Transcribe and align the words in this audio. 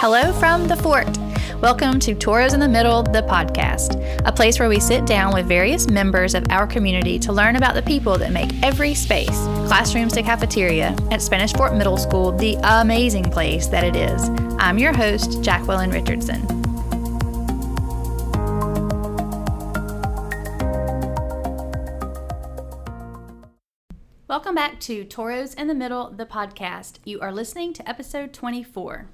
Hello 0.00 0.32
from 0.34 0.68
the 0.68 0.76
fort. 0.76 1.08
Welcome 1.60 1.98
to 1.98 2.14
Toros 2.14 2.54
in 2.54 2.60
the 2.60 2.68
Middle, 2.68 3.02
the 3.02 3.22
podcast, 3.22 4.00
a 4.24 4.30
place 4.30 4.60
where 4.60 4.68
we 4.68 4.78
sit 4.78 5.06
down 5.06 5.34
with 5.34 5.48
various 5.48 5.88
members 5.88 6.36
of 6.36 6.46
our 6.50 6.68
community 6.68 7.18
to 7.18 7.32
learn 7.32 7.56
about 7.56 7.74
the 7.74 7.82
people 7.82 8.16
that 8.18 8.30
make 8.30 8.48
every 8.62 8.94
space, 8.94 9.36
classrooms 9.66 10.12
to 10.12 10.22
cafeteria, 10.22 10.94
at 11.10 11.20
Spanish 11.20 11.52
Fort 11.52 11.74
Middle 11.74 11.96
School, 11.96 12.30
the 12.30 12.54
amazing 12.62 13.24
place 13.24 13.66
that 13.66 13.82
it 13.82 13.96
is. 13.96 14.28
I'm 14.60 14.78
your 14.78 14.96
host, 14.96 15.42
Jacqueline 15.42 15.90
Richardson. 15.90 16.46
Welcome 24.28 24.54
back 24.54 24.78
to 24.82 25.02
Toros 25.02 25.54
in 25.54 25.66
the 25.66 25.74
Middle, 25.74 26.10
the 26.10 26.24
podcast. 26.24 27.00
You 27.04 27.20
are 27.20 27.32
listening 27.32 27.72
to 27.72 27.88
episode 27.88 28.32
24. 28.32 29.08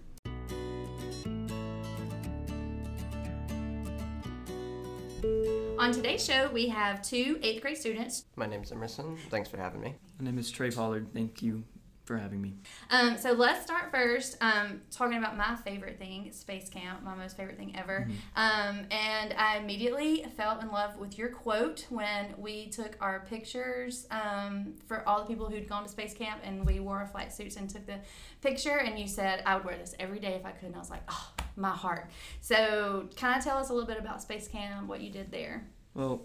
On 5.84 5.93
today's 5.93 6.24
show, 6.24 6.48
we 6.51 6.69
have 6.69 7.02
two 7.02 7.38
eighth 7.43 7.61
grade 7.61 7.77
students. 7.77 8.25
My 8.37 8.47
name's 8.47 8.73
Emerson. 8.73 9.19
Thanks 9.29 9.51
for 9.51 9.59
having 9.59 9.83
me. 9.83 9.95
My 10.19 10.25
name 10.25 10.38
is 10.38 10.51
Trey 10.51 10.70
Pollard. 10.70 11.09
Thank 11.12 11.42
you 11.42 11.62
for 12.05 12.16
having 12.16 12.41
me. 12.41 12.55
Um, 12.88 13.19
so 13.19 13.33
let's 13.33 13.62
start 13.62 13.91
first 13.91 14.39
um, 14.41 14.80
talking 14.91 15.19
about 15.19 15.37
my 15.37 15.56
favorite 15.56 15.98
thing, 15.98 16.33
Space 16.33 16.70
Camp, 16.70 17.02
my 17.02 17.15
most 17.15 17.37
favorite 17.37 17.59
thing 17.59 17.77
ever. 17.77 18.09
Um, 18.34 18.87
and 18.91 19.34
I 19.37 19.59
immediately 19.59 20.25
fell 20.39 20.59
in 20.59 20.70
love 20.70 20.97
with 20.97 21.19
your 21.19 21.28
quote 21.28 21.87
when 21.91 22.34
we 22.39 22.70
took 22.70 22.97
our 23.03 23.27
pictures 23.28 24.06
um, 24.11 24.73
for 24.87 25.06
all 25.06 25.20
the 25.20 25.27
people 25.27 25.51
who'd 25.51 25.69
gone 25.69 25.83
to 25.83 25.89
Space 25.91 26.14
Camp 26.14 26.41
and 26.44 26.64
we 26.64 26.81
wore 26.81 27.00
our 27.00 27.06
flight 27.06 27.31
suits 27.31 27.56
and 27.56 27.69
took 27.69 27.84
the 27.84 27.98
picture. 28.41 28.78
And 28.78 28.98
you 28.98 29.06
said, 29.06 29.42
I 29.44 29.56
would 29.56 29.66
wear 29.66 29.77
this 29.77 29.94
every 30.00 30.19
day 30.19 30.33
if 30.33 30.47
I 30.47 30.53
could. 30.53 30.69
And 30.69 30.77
I 30.77 30.78
was 30.78 30.91
like, 30.91 31.03
oh, 31.11 31.31
my 31.56 31.70
heart. 31.70 32.11
So, 32.41 33.09
kind 33.16 33.39
of 33.39 33.44
tell 33.44 33.59
us 33.59 33.70
a 33.70 33.72
little 33.72 33.87
bit 33.87 33.98
about 33.98 34.22
Space 34.22 34.48
Camp, 34.48 34.89
what 34.89 35.00
you 35.00 35.11
did 35.11 35.31
there. 35.31 35.66
Well, 35.95 36.23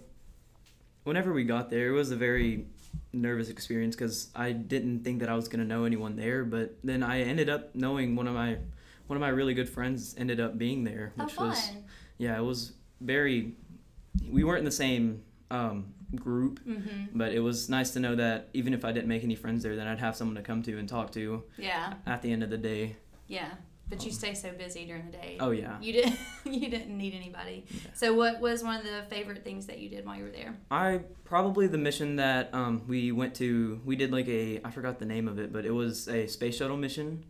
whenever 1.03 1.33
we 1.33 1.43
got 1.43 1.69
there, 1.69 1.89
it 1.89 1.91
was 1.93 2.11
a 2.11 2.15
very 2.15 2.65
nervous 3.13 3.49
experience 3.49 3.95
because 3.95 4.29
I 4.35 4.51
didn't 4.51 5.03
think 5.03 5.19
that 5.19 5.29
I 5.29 5.35
was 5.35 5.47
gonna 5.47 5.65
know 5.65 5.85
anyone 5.85 6.15
there. 6.15 6.43
But 6.43 6.75
then 6.83 7.03
I 7.03 7.21
ended 7.21 7.49
up 7.49 7.75
knowing 7.75 8.15
one 8.15 8.27
of 8.27 8.33
my 8.33 8.57
one 9.07 9.17
of 9.17 9.21
my 9.21 9.29
really 9.29 9.53
good 9.53 9.69
friends 9.69 10.15
ended 10.17 10.39
up 10.39 10.57
being 10.57 10.83
there, 10.83 11.13
which 11.15 11.37
was 11.37 11.71
yeah, 12.17 12.37
it 12.37 12.43
was 12.43 12.73
very. 13.01 13.53
We 14.27 14.43
weren't 14.43 14.59
in 14.59 14.65
the 14.65 14.71
same 14.71 15.23
um, 15.51 15.93
group, 16.15 16.59
hmm 16.63 17.05
but 17.13 17.31
it 17.33 17.39
was 17.39 17.69
nice 17.69 17.91
to 17.91 17.99
know 17.99 18.15
that 18.15 18.49
even 18.53 18.73
if 18.73 18.85
I 18.85 18.91
didn't 18.91 19.07
make 19.07 19.23
any 19.23 19.35
friends 19.35 19.63
there, 19.63 19.75
then 19.75 19.87
I'd 19.87 19.99
have 19.99 20.15
someone 20.15 20.35
to 20.35 20.41
come 20.43 20.61
to 20.63 20.77
and 20.77 20.87
talk 20.87 21.11
to 21.13 21.43
Yeah, 21.57 21.93
at 22.05 22.21
the 22.21 22.31
end 22.31 22.43
of 22.43 22.49
the 22.51 22.57
day. 22.57 22.97
yeah. 23.27 23.51
But 23.89 24.05
you 24.05 24.11
stay 24.11 24.35
so 24.35 24.51
busy 24.51 24.85
during 24.85 25.05
the 25.07 25.11
day. 25.17 25.37
Oh 25.39 25.49
yeah. 25.49 25.77
You 25.81 25.93
didn't. 25.93 26.19
you 26.45 26.69
didn't 26.69 26.95
need 26.95 27.15
anybody. 27.15 27.65
So, 27.95 28.13
what 28.13 28.39
was 28.39 28.63
one 28.63 28.77
of 28.77 28.83
the 28.83 29.03
favorite 29.09 29.43
things 29.43 29.65
that 29.65 29.79
you 29.79 29.89
did 29.89 30.05
while 30.05 30.15
you 30.15 30.23
were 30.25 30.29
there? 30.29 30.55
I 30.69 31.01
probably 31.23 31.65
the 31.67 31.79
mission 31.79 32.17
that 32.17 32.53
um, 32.53 32.83
we 32.87 33.11
went 33.11 33.33
to. 33.35 33.81
We 33.83 33.95
did 33.95 34.11
like 34.11 34.27
a 34.27 34.61
I 34.63 34.69
forgot 34.71 34.99
the 34.99 35.05
name 35.05 35.27
of 35.27 35.39
it, 35.39 35.51
but 35.51 35.65
it 35.65 35.71
was 35.71 36.07
a 36.07 36.27
space 36.27 36.57
shuttle 36.57 36.77
mission. 36.77 37.25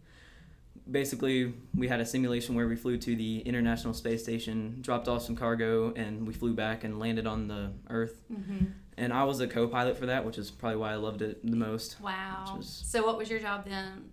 Basically, 0.90 1.54
we 1.76 1.88
had 1.88 2.00
a 2.00 2.06
simulation 2.06 2.56
where 2.56 2.68
we 2.68 2.76
flew 2.76 2.98
to 2.98 3.16
the 3.16 3.40
International 3.42 3.94
Space 3.94 4.24
Station, 4.24 4.80
dropped 4.82 5.08
off 5.08 5.22
some 5.22 5.36
cargo, 5.36 5.94
and 5.94 6.26
we 6.26 6.34
flew 6.34 6.54
back 6.54 6.84
and 6.84 7.00
landed 7.00 7.28
on 7.28 7.48
the 7.48 7.72
Earth. 7.90 8.24
Mm-hmm. 8.34 8.66
And 8.98 9.14
I 9.14 9.24
was 9.24 9.40
a 9.40 9.48
co-pilot 9.48 9.98
for 9.98 10.08
that, 10.08 10.26
which 10.26 10.38
is 10.40 10.50
probably 10.50 10.78
why 10.78 10.92
I 10.92 10.96
loved 10.96 11.22
it 11.22 11.46
the 11.50 11.56
most. 11.56 12.02
Wow. 12.02 12.56
Was- 12.58 12.84
So, 12.86 13.06
what 13.06 13.18
was 13.18 13.30
your 13.30 13.40
job 13.40 13.66
then, 13.66 14.10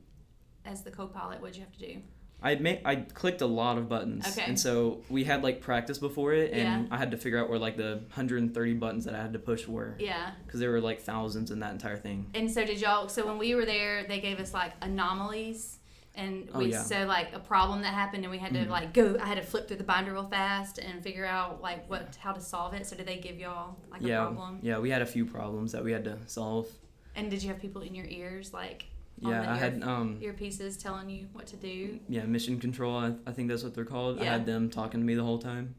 as 0.66 0.82
the 0.82 0.90
co-pilot? 0.90 1.40
What 1.40 1.52
did 1.52 1.56
you 1.58 1.64
have 1.64 1.72
to 1.72 1.78
do? 1.94 2.00
I 2.42 2.54
made 2.56 2.82
I 2.84 2.96
clicked 2.96 3.40
a 3.40 3.46
lot 3.46 3.78
of 3.78 3.88
buttons, 3.88 4.26
Okay. 4.28 4.44
and 4.46 4.58
so 4.60 5.02
we 5.08 5.24
had 5.24 5.42
like 5.42 5.60
practice 5.60 5.98
before 5.98 6.32
it, 6.34 6.52
and 6.52 6.86
Yeah. 6.86 6.94
I 6.94 6.98
had 6.98 7.10
to 7.12 7.16
figure 7.16 7.38
out 7.38 7.48
where 7.48 7.58
like 7.58 7.76
the 7.76 8.02
130 8.08 8.74
buttons 8.74 9.04
that 9.06 9.14
I 9.14 9.22
had 9.22 9.32
to 9.32 9.38
push 9.38 9.66
were, 9.66 9.96
Yeah. 9.98 10.32
because 10.44 10.60
there 10.60 10.70
were 10.70 10.80
like 10.80 11.00
thousands 11.00 11.50
in 11.50 11.60
that 11.60 11.72
entire 11.72 11.96
thing. 11.96 12.26
And 12.34 12.50
so, 12.50 12.64
did 12.64 12.80
y'all? 12.80 13.08
So, 13.08 13.26
when 13.26 13.38
we 13.38 13.54
were 13.54 13.64
there, 13.64 14.04
they 14.06 14.20
gave 14.20 14.38
us 14.38 14.52
like 14.52 14.72
anomalies. 14.82 15.78
And 16.14 16.48
Oh, 16.54 16.60
we 16.60 16.72
yeah. 16.72 16.82
so 16.82 17.04
like 17.04 17.34
a 17.34 17.38
problem 17.38 17.82
that 17.82 17.92
happened, 17.92 18.24
and 18.24 18.30
we 18.30 18.38
had 18.38 18.52
to 18.54 18.60
Mhm. 18.60 18.68
like 18.70 18.92
go. 18.94 19.18
I 19.20 19.26
had 19.26 19.36
to 19.36 19.42
flip 19.42 19.68
through 19.68 19.76
the 19.78 19.84
binder 19.84 20.12
real 20.12 20.26
fast 20.28 20.78
and 20.78 21.02
figure 21.02 21.26
out 21.26 21.60
like 21.60 21.88
what 21.90 22.16
how 22.16 22.32
to 22.32 22.40
solve 22.40 22.72
it. 22.74 22.86
So 22.86 22.96
did 22.96 23.06
they 23.06 23.18
give 23.18 23.38
y'all 23.38 23.76
like 23.90 24.02
a 24.02 24.08
problem? 24.08 24.60
yeah, 24.62 24.78
we 24.78 24.88
had 24.90 25.02
a 25.02 25.06
few 25.06 25.26
problems 25.26 25.72
that 25.72 25.84
we 25.84 25.92
had 25.92 26.04
to 26.04 26.16
solve. 26.26 26.68
And 27.14 27.30
did 27.30 27.42
you 27.42 27.48
have 27.48 27.58
people 27.60 27.82
in 27.82 27.94
your 27.94 28.06
ears 28.06 28.52
like 28.54 28.86
Yeah, 29.18 29.40
I 29.50 29.54
ear, 29.54 29.60
had 29.60 29.82
um 29.82 30.18
earpieces 30.20 30.80
telling 30.80 31.08
you 31.10 31.28
what 31.32 31.46
to 31.48 31.56
do? 31.56 31.98
yeah 32.08 32.24
mission 32.24 32.60
control. 32.60 32.96
I, 32.96 33.14
I 33.26 33.32
think 33.32 33.48
that's 33.48 33.62
what 33.62 33.74
they're 33.74 33.84
called. 33.84 34.20
I 34.20 34.24
had 34.24 34.46
them 34.46 34.68
talking 34.70 35.00
to 35.00 35.06
me 35.06 35.14
the 35.14 35.24
whole 35.24 35.38
time. 35.38 35.74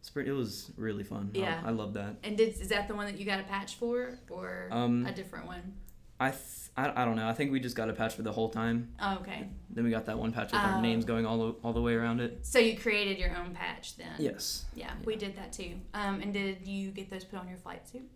It's 0.00 0.08
pretty. 0.10 0.30
It 0.30 0.34
was 0.34 0.70
really 0.76 1.04
fun. 1.04 1.30
Yeah. 1.34 1.60
I, 1.64 1.70
love 1.72 1.92
that. 1.94 2.16
And 2.24 2.36
did 2.36 2.58
is 2.58 2.68
that 2.68 2.88
the 2.88 2.94
one 2.94 3.04
that 3.06 3.18
you 3.18 3.26
got 3.26 3.38
a 3.38 3.42
patch 3.42 3.74
for, 3.74 4.18
or 4.30 4.68
Um, 4.70 5.04
a 5.04 5.12
different 5.12 5.46
one? 5.46 5.74
I, 6.18 6.30
th- 6.30 6.40
I 6.76 7.02
I 7.02 7.04
don't 7.04 7.16
know. 7.16 7.28
I 7.28 7.34
think 7.34 7.52
we 7.52 7.60
just 7.60 7.76
got 7.76 7.90
a 7.90 7.92
patch 7.92 8.14
for 8.14 8.22
the 8.22 8.32
whole 8.32 8.48
time. 8.48 8.92
Oh, 8.98 9.18
okay. 9.20 9.48
Then 9.68 9.84
we 9.84 9.90
got 9.90 10.06
that 10.06 10.18
one 10.18 10.32
patch 10.32 10.52
with 10.52 10.60
Oh. 10.62 10.64
our 10.64 10.80
names 10.82 11.04
going 11.04 11.26
all 11.26 11.38
the, 11.38 11.52
all 11.62 11.72
the 11.74 11.82
way 11.82 11.94
around 11.94 12.20
it. 12.20 12.46
So 12.46 12.58
you 12.58 12.78
created 12.78 13.18
your 13.18 13.36
own 13.36 13.54
patch 13.54 13.96
then? 13.98 14.12
Yes. 14.18 14.64
Yeah, 14.74 14.92
we 15.04 15.16
did 15.16 15.36
that 15.36 15.52
too. 15.52 15.74
Um, 15.92 16.20
and 16.22 16.32
did 16.32 16.66
you 16.66 16.90
get 16.92 17.10
those 17.10 17.24
put 17.24 17.38
on 17.38 17.46
your 17.48 17.58
flight 17.58 17.86
suit? 17.86 18.08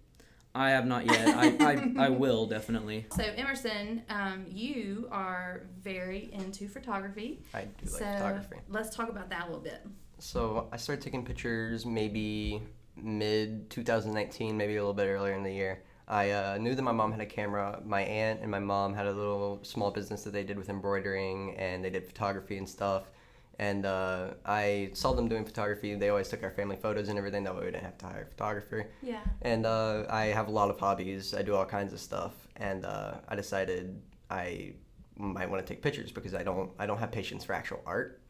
I 0.54 0.70
have 0.70 0.86
not 0.86 1.06
yet. 1.06 1.36
I, 1.36 1.94
I, 1.98 2.06
I 2.06 2.08
will 2.10 2.46
definitely. 2.46 3.06
So 3.16 3.24
Emerson, 3.24 4.02
um, 4.08 4.46
you 4.48 5.08
are 5.10 5.62
very 5.82 6.30
into 6.32 6.68
photography. 6.68 7.40
I 7.52 7.62
do 7.62 7.68
like 7.82 7.88
so 7.88 8.04
photography. 8.04 8.56
let's 8.68 8.94
talk 8.94 9.08
about 9.08 9.28
that 9.30 9.42
a 9.42 9.46
little 9.46 9.60
bit. 9.60 9.84
So 10.20 10.68
I 10.72 10.76
started 10.76 11.02
taking 11.02 11.24
pictures 11.24 11.84
maybe 11.84 12.62
mid 12.96 13.68
2019, 13.70 14.56
maybe 14.56 14.76
a 14.76 14.80
little 14.80 14.94
bit 14.94 15.06
earlier 15.06 15.34
in 15.34 15.42
the 15.42 15.52
year. 15.52 15.82
I 16.06 16.30
uh, 16.30 16.58
knew 16.58 16.74
that 16.74 16.82
my 16.82 16.92
mom 16.92 17.10
had 17.10 17.20
a 17.20 17.26
camera. 17.26 17.80
My 17.84 18.02
aunt 18.02 18.40
and 18.40 18.50
my 18.50 18.58
mom 18.58 18.94
had 18.94 19.06
a 19.06 19.12
little 19.12 19.58
small 19.62 19.90
business 19.90 20.22
that 20.24 20.32
they 20.32 20.44
did 20.44 20.58
with 20.58 20.68
embroidering 20.68 21.56
and 21.56 21.84
they 21.84 21.90
did 21.90 22.06
photography 22.06 22.58
and 22.58 22.68
stuff. 22.68 23.10
And 23.58 23.86
uh, 23.86 24.30
I 24.44 24.90
saw 24.94 25.12
them 25.12 25.28
doing 25.28 25.44
photography. 25.44 25.94
They 25.94 26.08
always 26.08 26.28
took 26.28 26.42
our 26.42 26.50
family 26.50 26.76
photos 26.76 27.08
and 27.08 27.16
everything. 27.18 27.44
That 27.44 27.54
way 27.54 27.66
we 27.66 27.70
didn't 27.70 27.84
have 27.84 27.98
to 27.98 28.06
hire 28.06 28.22
a 28.22 28.26
photographer. 28.26 28.88
Yeah. 29.02 29.20
And 29.42 29.64
uh, 29.64 30.04
I 30.10 30.26
have 30.26 30.48
a 30.48 30.50
lot 30.50 30.70
of 30.70 30.80
hobbies. 30.80 31.34
I 31.34 31.42
do 31.42 31.54
all 31.54 31.64
kinds 31.64 31.92
of 31.92 32.00
stuff, 32.00 32.32
and 32.56 32.84
uh, 32.84 33.14
I 33.28 33.36
decided 33.36 34.00
I 34.30 34.72
might 35.16 35.48
want 35.48 35.64
to 35.64 35.72
take 35.72 35.82
pictures 35.82 36.10
because 36.10 36.34
I 36.34 36.42
don't 36.42 36.70
I 36.78 36.86
don't 36.86 36.98
have 36.98 37.12
patience 37.12 37.44
for 37.44 37.52
actual 37.52 37.80
art. 37.86 38.20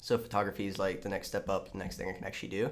So 0.00 0.18
photography 0.18 0.66
is 0.66 0.78
like 0.78 1.02
the 1.02 1.08
next 1.08 1.28
step 1.28 1.48
up, 1.48 1.72
the 1.72 1.78
next 1.78 1.96
thing 1.96 2.08
I 2.08 2.12
can 2.12 2.24
actually 2.24 2.48
do. 2.50 2.70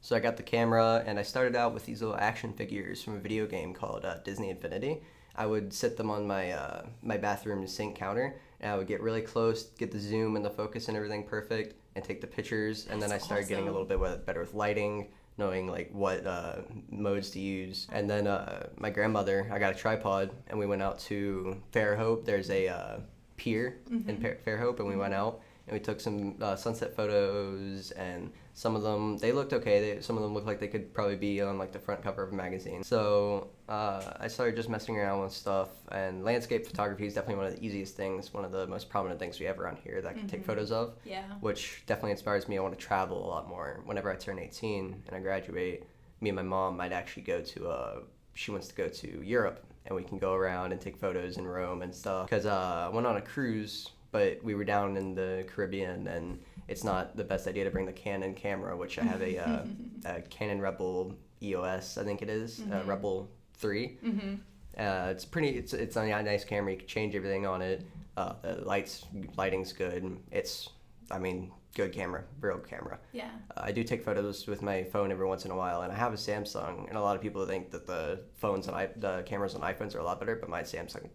So 0.00 0.14
I 0.14 0.20
got 0.20 0.36
the 0.36 0.42
camera, 0.42 1.02
and 1.06 1.18
I 1.18 1.22
started 1.22 1.56
out 1.56 1.74
with 1.74 1.86
these 1.86 2.02
little 2.02 2.16
action 2.16 2.52
figures 2.52 3.02
from 3.02 3.14
a 3.14 3.18
video 3.18 3.46
game 3.46 3.72
called 3.74 4.04
uh, 4.04 4.18
Disney 4.24 4.50
Infinity. 4.50 5.02
I 5.34 5.46
would 5.46 5.72
sit 5.72 5.96
them 5.96 6.10
on 6.10 6.26
my 6.26 6.52
uh, 6.52 6.86
my 7.02 7.16
bathroom 7.16 7.66
sink 7.66 7.96
counter, 7.96 8.40
and 8.60 8.72
I 8.72 8.76
would 8.76 8.86
get 8.86 9.02
really 9.02 9.22
close, 9.22 9.64
get 9.64 9.90
the 9.90 9.98
zoom 9.98 10.36
and 10.36 10.44
the 10.44 10.50
focus 10.50 10.88
and 10.88 10.96
everything 10.96 11.24
perfect, 11.24 11.74
and 11.94 12.04
take 12.04 12.20
the 12.20 12.26
pictures. 12.26 12.86
And 12.90 13.00
then 13.00 13.10
I 13.10 13.14
That's 13.14 13.24
started 13.24 13.48
getting 13.48 13.68
a 13.68 13.72
little 13.72 13.86
bit 13.86 14.26
better 14.26 14.40
with 14.40 14.54
lighting, 14.54 15.08
knowing 15.38 15.66
like 15.66 15.90
what 15.92 16.26
uh, 16.26 16.62
modes 16.90 17.30
to 17.30 17.40
use. 17.40 17.86
And 17.92 18.08
then 18.08 18.26
uh, 18.26 18.68
my 18.76 18.90
grandmother, 18.90 19.48
I 19.52 19.58
got 19.58 19.74
a 19.74 19.78
tripod, 19.78 20.30
and 20.48 20.58
we 20.58 20.66
went 20.66 20.82
out 20.82 20.98
to 21.00 21.60
Fairhope. 21.72 22.24
There's 22.24 22.50
a 22.50 22.68
uh, 22.68 22.96
pier 23.36 23.78
in 24.08 24.18
Fairhope, 24.44 24.78
and 24.78 24.88
we 24.88 24.96
went 24.96 25.14
out 25.14 25.40
and 25.66 25.74
we 25.74 25.80
took 25.80 26.00
some 26.00 26.36
uh, 26.40 26.54
sunset 26.56 26.94
photos. 26.94 27.90
And 27.92 28.32
some 28.54 28.74
of 28.76 28.82
them 28.82 29.18
they 29.18 29.32
looked 29.32 29.52
okay. 29.52 29.80
They, 29.94 30.00
some 30.00 30.16
of 30.16 30.22
them 30.22 30.32
looked 30.34 30.46
like 30.46 30.60
they 30.60 30.68
could 30.68 30.94
probably 30.94 31.16
be 31.16 31.40
on 31.42 31.58
like 31.58 31.72
the 31.72 31.78
front 31.78 32.02
cover 32.02 32.22
of 32.22 32.32
a 32.32 32.36
magazine. 32.36 32.82
So 32.84 33.48
uh, 33.68 34.12
I 34.20 34.28
started 34.28 34.56
just 34.56 34.68
messing 34.68 34.96
around 34.96 35.22
with 35.22 35.32
stuff. 35.32 35.68
And 35.90 36.24
landscape 36.24 36.66
photography 36.66 37.06
is 37.06 37.14
definitely 37.14 37.36
one 37.42 37.46
of 37.52 37.56
the 37.58 37.64
easiest 37.66 37.96
things, 37.96 38.32
one 38.32 38.44
of 38.44 38.52
the 38.52 38.66
most 38.66 38.88
prominent 38.88 39.18
things 39.18 39.38
we 39.40 39.46
have 39.46 39.58
around 39.58 39.78
here 39.82 40.00
that 40.02 40.08
I 40.08 40.12
can 40.12 40.28
take 40.28 40.44
photos 40.44 40.70
of 40.70 40.94
Yeah. 41.04 41.22
which 41.40 41.82
definitely 41.86 42.12
inspires 42.12 42.48
me. 42.48 42.58
I 42.58 42.60
want 42.60 42.78
to 42.78 42.84
travel 42.84 43.24
a 43.24 43.28
lot 43.28 43.48
more. 43.48 43.80
Whenever 43.84 44.10
I 44.10 44.16
turn 44.16 44.38
18 44.38 45.02
and 45.06 45.16
I 45.16 45.20
graduate, 45.20 45.84
me 46.20 46.30
and 46.30 46.36
my 46.36 46.42
mom 46.42 46.76
might 46.76 46.92
actually 46.92 47.24
go 47.24 47.40
to. 47.42 47.68
Uh, 47.68 47.96
she 48.34 48.50
wants 48.50 48.68
to 48.68 48.74
go 48.74 48.86
to 48.88 49.22
Europe, 49.22 49.64
and 49.86 49.96
we 49.96 50.02
can 50.02 50.18
go 50.18 50.34
around 50.34 50.72
and 50.72 50.80
take 50.80 50.96
photos 50.96 51.38
in 51.38 51.46
Rome 51.46 51.80
and 51.82 51.94
stuff. 51.94 52.28
Cause 52.30 52.44
uh, 52.46 52.88
I 52.90 52.94
went 52.94 53.06
on 53.06 53.16
a 53.16 53.20
cruise, 53.20 53.90
but 54.16 54.42
we 54.42 54.54
were 54.54 54.64
down 54.64 54.96
in 54.96 55.14
the 55.14 55.44
Caribbean, 55.46 56.06
and 56.06 56.38
it's 56.68 56.84
not 56.84 57.18
the 57.18 57.24
best 57.24 57.46
idea 57.46 57.64
to 57.64 57.70
bring 57.70 57.84
the 57.84 57.92
Canon 57.92 58.32
camera, 58.32 58.74
which 58.74 58.98
I 58.98 59.02
have 59.02 59.20
a, 59.20 59.38
uh, 59.38 59.64
a 60.06 60.22
Canon 60.22 60.58
Rebel 60.58 61.14
EOS, 61.42 61.98
I 61.98 62.04
think 62.04 62.22
it 62.22 62.30
is, 62.30 62.62
uh, 62.72 62.82
Rebel 62.86 63.28
Three. 63.58 63.98
Mm-hmm. 64.02 64.36
Uh, 64.78 65.10
it's 65.10 65.26
pretty. 65.26 65.50
It's 65.50 65.74
it's 65.74 65.96
a 65.96 66.06
nice 66.22 66.44
camera. 66.44 66.72
You 66.72 66.78
can 66.78 66.86
change 66.86 67.14
everything 67.14 67.46
on 67.46 67.60
it. 67.60 67.84
Uh, 68.16 68.32
the 68.40 68.54
lights, 68.64 69.04
lighting's 69.36 69.74
good. 69.74 70.18
It's, 70.30 70.70
I 71.10 71.18
mean, 71.18 71.52
good 71.74 71.92
camera, 71.92 72.24
real 72.40 72.56
camera. 72.56 72.98
Yeah. 73.12 73.28
Uh, 73.54 73.60
I 73.64 73.72
do 73.72 73.84
take 73.84 74.02
photos 74.02 74.46
with 74.46 74.62
my 74.62 74.82
phone 74.84 75.12
every 75.12 75.26
once 75.26 75.44
in 75.44 75.50
a 75.50 75.56
while, 75.56 75.82
and 75.82 75.92
I 75.92 75.96
have 75.96 76.14
a 76.14 76.16
Samsung. 76.16 76.88
And 76.88 76.96
a 76.96 77.02
lot 77.02 77.16
of 77.16 77.22
people 77.22 77.44
think 77.44 77.70
that 77.70 77.86
the 77.86 78.20
phones 78.34 78.66
and 78.66 78.74
I, 78.74 78.88
the 78.96 79.24
cameras 79.26 79.54
on 79.54 79.60
iPhones 79.60 79.94
are 79.94 79.98
a 79.98 80.04
lot 80.04 80.18
better, 80.20 80.36
but 80.36 80.48
my 80.48 80.62
Samsung, 80.62 81.10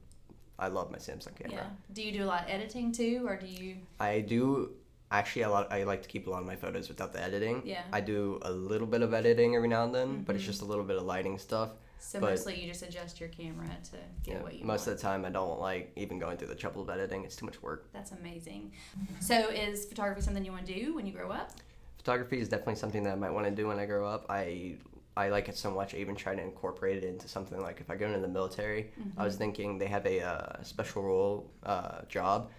I 0.62 0.68
love 0.68 0.92
my 0.92 1.00
Samsung 1.00 1.36
camera. 1.36 1.66
Yeah. 1.66 1.69
Do 1.92 2.04
you 2.04 2.12
do 2.12 2.24
a 2.24 2.28
lot 2.28 2.44
of 2.44 2.50
editing 2.50 2.92
too, 2.92 3.24
or 3.28 3.36
do 3.36 3.48
you? 3.48 3.78
I 4.00 4.22
do 4.22 4.74
actually, 5.10 5.42
a 5.42 5.50
lot. 5.50 5.74
I 5.74 5.84
like 5.84 6.04
to 6.04 6.08
keep 6.08 6.28
a 6.28 6.30
lot 6.30 6.40
of 6.42 6.46
my 6.48 6.56
photos 6.56 6.88
without 6.88 7.12
the 7.12 7.22
editing. 7.22 7.63
Yeah. 7.66 7.81
I 7.92 8.00
do 8.00 8.40
a 8.44 8.52
little 8.52 8.88
bit 8.88 9.02
of 9.02 9.13
editing 9.13 9.56
every 9.56 9.68
now 9.68 9.84
and 9.86 9.94
then, 9.94 10.22
but 10.24 10.36
it's 10.36 10.44
Mhm. 10.44 10.48
just 10.48 10.62
a 10.62 10.66
little 10.66 10.84
bit 10.86 10.98
of 10.98 11.04
lighting 11.04 11.38
stuff. 11.40 11.72
So 12.00 12.19
But- 12.19 12.30
mostly 12.31 12.62
you 12.62 12.68
just 12.68 12.84
adjust 12.84 13.19
your 13.19 13.30
camera 13.30 13.68
to 13.68 13.92
get 14.24 14.36
Yeah, 14.38 14.42
what 14.44 14.54
you 14.54 14.60
want? 14.60 14.68
most 14.68 14.80
want. 14.88 14.94
of 14.94 14.98
the 14.98 15.02
time, 15.02 15.25
I 15.25 15.30
don't 15.30 15.60
like 15.60 15.92
even 15.96 16.19
going 16.19 16.38
through 16.38 16.48
the 16.50 16.56
trouble 16.56 16.84
of 16.84 16.90
editing. 16.90 17.24
It's 17.25 17.36
too 17.36 17.46
much 17.46 17.62
work. 17.62 17.92
That's 17.92 18.12
amazing. 18.12 18.72
So 19.19 19.50
is 19.50 19.86
photography 19.86 20.22
something 20.22 20.46
you 20.46 20.52
want 20.52 20.66
to 20.68 20.74
do 20.80 20.94
when 20.96 21.06
you 21.08 21.13
grow 21.13 21.31
up? 21.31 21.52
Photography 21.98 22.40
is 22.40 22.50
definitely 22.50 22.75
something 22.75 23.04
that 23.04 23.12
I 23.13 23.16
might 23.16 23.30
want 23.31 23.46
to 23.48 23.52
do 23.52 23.68
when 23.68 23.78
I 23.80 23.86
grow 23.88 24.08
up. 24.08 24.25
I 24.30 24.78
I 25.18 25.30
like 25.30 25.50
it 25.50 25.58
so 25.58 25.69
much. 25.72 25.94
I 25.94 25.98
even 25.98 26.16
try 26.16 26.36
to 26.36 26.42
incorporate 26.42 26.98
it 26.98 27.04
into 27.04 27.28
something 27.28 27.60
like 27.62 27.81
if 27.81 27.90
I 27.90 27.96
go 27.96 28.06
into 28.08 28.19
the 28.19 28.28
military. 28.28 28.92
I 29.18 29.24
was 29.25 29.36
thinking 29.36 29.78
they 29.78 29.88
have 29.88 30.06
a 30.06 30.22
uh, 30.22 30.63
special 30.63 31.04
role 31.04 31.52
uh, 31.63 32.02
job, 32.08 32.50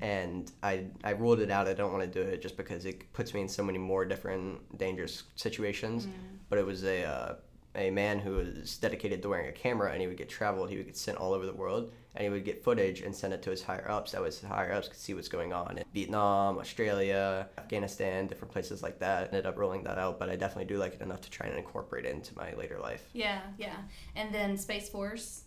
and 0.00 0.50
I 0.62 0.86
I 1.04 1.10
ruled 1.10 1.40
it 1.40 1.50
out. 1.50 1.68
I 1.68 1.74
don't 1.74 1.92
want 1.92 2.04
to 2.04 2.22
do 2.22 2.26
it 2.28 2.42
just 2.42 2.56
because 2.56 2.86
it 2.86 3.12
puts 3.12 3.34
me 3.34 3.40
in 3.40 3.48
so 3.48 3.62
many 3.62 3.78
more 3.78 4.04
different 4.04 4.76
dangerous 4.78 5.24
situations. 5.36 6.06
But 6.48 6.58
it 6.58 6.66
was 6.66 6.84
a 6.84 7.04
uh, 7.04 7.34
a 7.74 7.90
man 7.90 8.18
who 8.18 8.32
was 8.32 8.76
dedicated 8.76 9.22
to 9.22 9.28
wearing 9.28 9.48
a 9.48 9.52
camera, 9.52 9.92
and 9.92 10.00
he 10.00 10.06
would 10.06 10.16
get 10.18 10.28
traveled. 10.28 10.68
He 10.68 10.76
would 10.76 10.86
get 10.86 10.96
sent 10.96 11.18
all 11.18 11.32
over 11.32 11.46
the 11.46 11.52
world, 11.52 11.92
and 12.14 12.24
he 12.24 12.30
would 12.30 12.44
get 12.44 12.62
footage 12.62 13.00
and 13.00 13.14
send 13.14 13.32
it 13.32 13.42
to 13.42 13.50
his 13.50 13.62
higher 13.62 13.90
ups. 13.90 14.12
That 14.12 14.20
was 14.20 14.38
his 14.38 14.48
higher 14.48 14.72
ups 14.72 14.88
could 14.88 14.98
see 14.98 15.14
what's 15.14 15.28
going 15.28 15.52
on 15.52 15.78
in 15.78 15.84
Vietnam, 15.94 16.58
Australia, 16.58 17.48
Afghanistan, 17.56 18.26
different 18.26 18.52
places 18.52 18.82
like 18.82 18.98
that. 18.98 19.28
Ended 19.28 19.46
up 19.46 19.56
rolling 19.56 19.84
that 19.84 19.98
out, 19.98 20.18
but 20.18 20.28
I 20.28 20.36
definitely 20.36 20.66
do 20.66 20.78
like 20.78 20.94
it 20.94 21.00
enough 21.00 21.22
to 21.22 21.30
try 21.30 21.46
and 21.46 21.56
incorporate 21.56 22.04
it 22.04 22.12
into 22.12 22.36
my 22.36 22.52
later 22.54 22.78
life. 22.78 23.08
Yeah, 23.14 23.40
yeah. 23.56 23.76
And 24.16 24.34
then 24.34 24.58
Space 24.58 24.88
Force. 24.88 25.44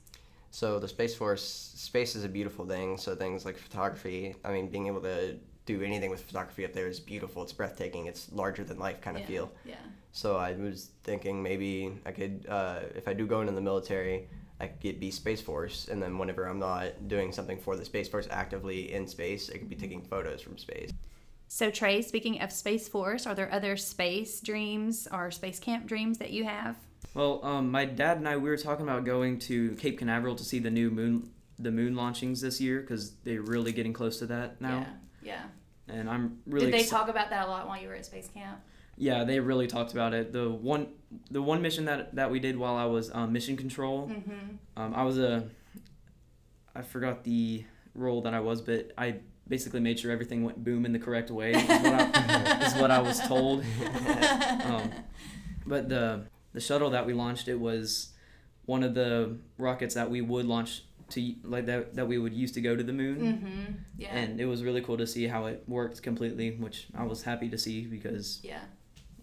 So 0.50 0.80
the 0.80 0.88
Space 0.88 1.14
Force, 1.14 1.74
space 1.76 2.16
is 2.16 2.24
a 2.24 2.30
beautiful 2.30 2.66
thing. 2.66 2.98
So 2.98 3.14
things 3.14 3.46
like 3.46 3.58
photography, 3.58 4.36
I 4.44 4.52
mean, 4.52 4.70
being 4.70 4.88
able 4.88 5.02
to 5.02 5.38
do 5.66 5.82
anything 5.82 6.10
with 6.10 6.24
photography 6.24 6.66
up 6.66 6.74
there 6.74 6.88
is 6.88 7.00
beautiful. 7.00 7.44
It's 7.44 7.54
breathtaking. 7.54 8.06
It's 8.06 8.32
larger 8.32 8.64
than 8.64 8.78
life 8.78 9.02
kind 9.02 9.18
of 9.18 9.22
yeah, 9.22 9.28
feel. 9.28 9.52
Yeah. 9.66 9.76
So 10.12 10.38
I 10.38 10.54
was 10.54 10.92
thinking 11.04 11.42
maybe 11.42 11.92
I 12.06 12.12
could, 12.12 12.46
uh, 12.48 12.80
if 12.96 13.08
I 13.08 13.14
do 13.14 13.26
go 13.26 13.42
into 13.42 13.54
the 13.54 13.62
military, 13.62 14.28
I 14.60 14.68
could 14.68 14.80
get, 14.80 15.00
be 15.00 15.12
Space 15.12 15.42
Force, 15.42 15.90
and 15.90 16.02
then 16.02 16.18
whenever 16.18 16.46
I'm 16.46 16.60
not 16.60 17.08
doing 17.08 17.32
something 17.34 17.58
for 17.58 17.76
the 17.76 17.84
Space 17.84 18.08
Force 18.08 18.28
actively 18.32 18.94
in 18.94 19.08
space, 19.08 19.50
I 19.54 19.58
could 19.58 19.70
be 19.70 19.76
taking 19.76 20.02
photos 20.02 20.42
from 20.42 20.58
space. 20.58 20.92
So 21.48 21.70
Trey, 21.70 22.02
speaking 22.02 22.42
of 22.42 22.52
Space 22.52 22.88
Force, 22.88 23.28
are 23.28 23.36
there 23.36 23.52
other 23.52 23.76
space 23.76 24.40
dreams 24.40 25.08
or 25.12 25.30
space 25.32 25.60
camp 25.60 25.88
dreams 25.88 26.18
that 26.20 26.32
you 26.32 26.46
have? 26.46 26.78
Well, 27.14 27.44
um, 27.44 27.72
my 27.72 27.86
dad 27.86 28.18
and 28.18 28.28
I 28.28 28.38
we 28.38 28.50
were 28.50 28.58
talking 28.58 28.88
about 28.88 29.06
going 29.06 29.40
to 29.40 29.72
Cape 29.76 30.00
Canaveral 30.00 30.36
to 30.36 30.44
see 30.44 30.60
the 30.60 30.72
new 30.72 30.90
moon 30.90 31.32
the 31.58 31.72
moon 31.72 31.96
launchings 31.96 32.42
this 32.42 32.60
year 32.60 32.82
because 32.82 33.12
they're 33.24 33.42
really 33.42 33.72
getting 33.72 33.94
close 33.94 34.20
to 34.20 34.26
that 34.26 34.60
now, 34.60 34.80
Yeah. 34.80 34.86
And 35.88 36.10
I'm 36.10 36.40
really 36.46 36.66
Did 36.72 36.74
they 36.74 36.84
exci- 36.84 36.90
talk 36.90 37.10
about 37.10 37.30
that 37.30 37.48
a 37.48 37.50
lot 37.50 37.68
while 37.68 37.80
you 37.82 37.88
were 37.88 37.94
at 37.96 38.06
space 38.06 38.28
camp? 38.34 38.60
Yeah, 38.98 39.24
they 39.26 39.40
really 39.40 39.68
talked 39.68 39.92
about 39.92 40.14
it. 40.14 40.32
The 40.32 40.50
one, 40.50 40.88
the 41.30 41.42
one 41.42 41.62
mission 41.62 41.86
that 41.86 42.16
that 42.16 42.32
we 42.32 42.40
did 42.40 42.58
while 42.58 42.76
I 42.76 42.86
was 42.86 43.12
um, 43.14 43.34
mission 43.34 43.58
control, 43.58 44.08
Mm-hmm. 44.08 44.82
um, 44.82 44.94
I 44.96 45.04
was 45.04 45.18
a, 45.18 45.50
I 46.76 46.82
forgot 46.82 47.24
the 47.24 47.66
role 47.94 48.22
that 48.22 48.34
I 48.34 48.40
was, 48.40 48.62
but 48.62 48.92
I 48.98 49.18
basically 49.48 49.80
made 49.80 50.00
sure 50.00 50.12
everything 50.12 50.44
went 50.44 50.64
boom 50.64 50.86
in 50.86 50.92
the 50.94 51.00
correct 51.00 51.30
way. 51.30 51.52
Is 51.54 51.68
what 51.68 51.86
I, 52.18 52.66
is 52.66 52.74
what 52.76 52.92
I 52.92 53.00
was 53.02 53.20
told. 53.22 53.64
Um, 54.66 54.92
but 55.68 55.90
the 55.90 56.24
the 56.54 56.60
shuttle 56.62 56.90
that 56.92 57.06
we 57.06 57.14
launched, 57.14 57.48
it 57.48 57.60
was 57.60 58.14
one 58.66 58.84
of 58.84 58.94
the 58.96 59.38
rockets 59.58 59.94
that 59.96 60.10
we 60.10 60.22
would 60.22 60.46
launch 60.46 60.84
to 61.10 61.36
like 61.44 61.66
that 61.68 61.96
that 61.96 62.08
we 62.08 62.18
would 62.18 62.34
use 62.34 62.52
to 62.54 62.62
go 62.62 62.76
to 62.76 62.84
the 62.84 62.94
moon. 62.94 63.20
mm-hmm. 63.20 63.74
Yeah. 63.98 64.16
And 64.16 64.40
it 64.40 64.46
was 64.46 64.64
really 64.64 64.82
cool 64.82 64.98
to 64.98 65.08
see 65.08 65.28
how 65.28 65.46
it 65.46 65.64
worked 65.68 66.02
completely, 66.02 66.52
which 66.52 66.88
I 66.96 67.04
was 67.04 67.24
happy 67.24 67.50
to 67.50 67.58
see 67.58 67.86
because 67.86 68.40
yeah. 68.44 68.62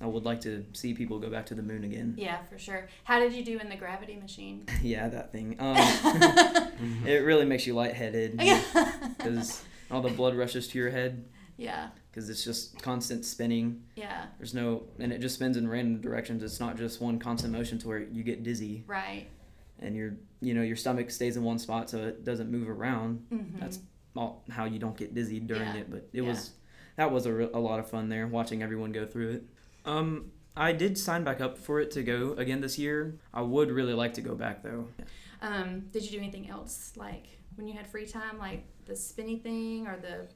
I 0.00 0.06
would 0.06 0.25
like 0.25 0.40
to 0.43 0.64
see 0.73 0.94
people 0.94 1.19
go 1.20 1.31
back 1.31 1.46
to 1.46 1.55
the 1.55 1.62
moon 1.62 1.84
again. 1.84 2.14
Yeah, 2.19 2.43
for 2.50 2.58
sure. 2.58 2.88
How 3.05 3.20
did 3.20 3.32
you 3.32 3.44
do 3.44 3.58
in 3.58 3.69
the 3.69 3.76
gravity 3.76 4.17
machine? 4.17 4.67
yeah, 4.82 5.08
that 5.08 5.32
thing. 5.32 5.56
Um, 5.62 7.06
it 7.06 7.23
really 7.25 7.44
makes 7.44 7.67
you 7.67 7.75
lightheaded 7.75 8.37
because 8.37 9.62
all 9.90 10.00
the 10.00 10.08
blood 10.11 10.34
rushes 10.34 10.67
to 10.69 10.79
your 10.79 10.90
head 10.90 11.25
yeah. 11.56 11.88
because 12.11 12.29
it's 12.29 12.44
just 12.44 12.81
constant 12.82 13.25
spinning. 13.25 13.84
Yeah. 13.94 14.26
There's 14.38 14.55
no, 14.55 14.84
and 14.99 15.12
it 15.12 15.20
just 15.20 15.37
spins 15.37 15.56
in 15.56 15.69
random 15.69 16.00
directions. 16.00 16.43
It's 16.43 16.58
not 16.58 16.76
just 16.76 17.00
one 17.00 17.20
constant 17.20 17.52
motion 17.52 17.79
to 17.79 17.88
where 17.88 18.00
you 18.00 18.25
get 18.25 18.43
dizzy 18.43 18.82
Right. 18.88 19.29
And 19.82 19.96
your, 19.96 20.14
you 20.40 20.55
know, 20.55 20.62
your 20.62 20.76
stomach 20.76 21.11
stays 21.11 21.37
in 21.37 21.43
one 21.43 21.58
spot 21.58 21.90
so 21.90 21.99
it 21.99 22.25
doesn't 22.25 22.50
move 22.50 22.69
around. 22.69 23.25
Mm-hmm. 23.32 23.58
That's 23.61 23.79
all 24.17 24.44
how 24.50 24.64
you 24.64 24.79
don't 24.79 24.96
get 24.96 25.14
dizzy 25.14 25.40
during 25.40 25.62
Yeah. 25.62 25.75
it. 25.76 25.90
But 25.90 26.08
it 26.12 26.23
Yeah. 26.23 26.29
was, 26.29 26.52
that 26.96 27.11
was 27.12 27.26
a, 27.26 27.32
re- 27.32 27.50
a 27.52 27.58
lot 27.58 27.79
of 27.81 27.88
fun 27.88 28.08
there 28.08 28.26
watching 28.26 28.62
everyone 28.62 28.93
go 28.93 29.06
through 29.06 29.31
it. 29.32 29.43
Um, 29.84 30.32
I 30.56 30.73
did 30.73 30.99
sign 30.99 31.25
back 31.25 31.40
up 31.40 31.56
for 31.58 31.81
it 31.81 31.90
to 31.93 32.02
go 32.02 32.32
again 32.34 32.61
this 32.61 32.79
year. 32.79 33.19
I 33.32 33.40
would 33.43 33.70
really 33.70 33.94
like 33.94 34.14
to 34.14 34.20
go 34.20 34.34
back 34.34 34.62
though. 34.62 34.87
Um, 35.40 35.81
did 35.93 36.05
you 36.05 36.11
do 36.11 36.19
anything 36.19 36.49
else 36.50 36.93
like 36.96 37.26
when 37.56 37.67
you 37.67 37.75
had 37.75 37.87
free 37.87 38.06
time, 38.06 38.38
like 38.38 38.64
the 38.84 38.94
spinny 38.94 39.38
thing 39.38 39.87
or 39.87 39.96
the 39.96 40.29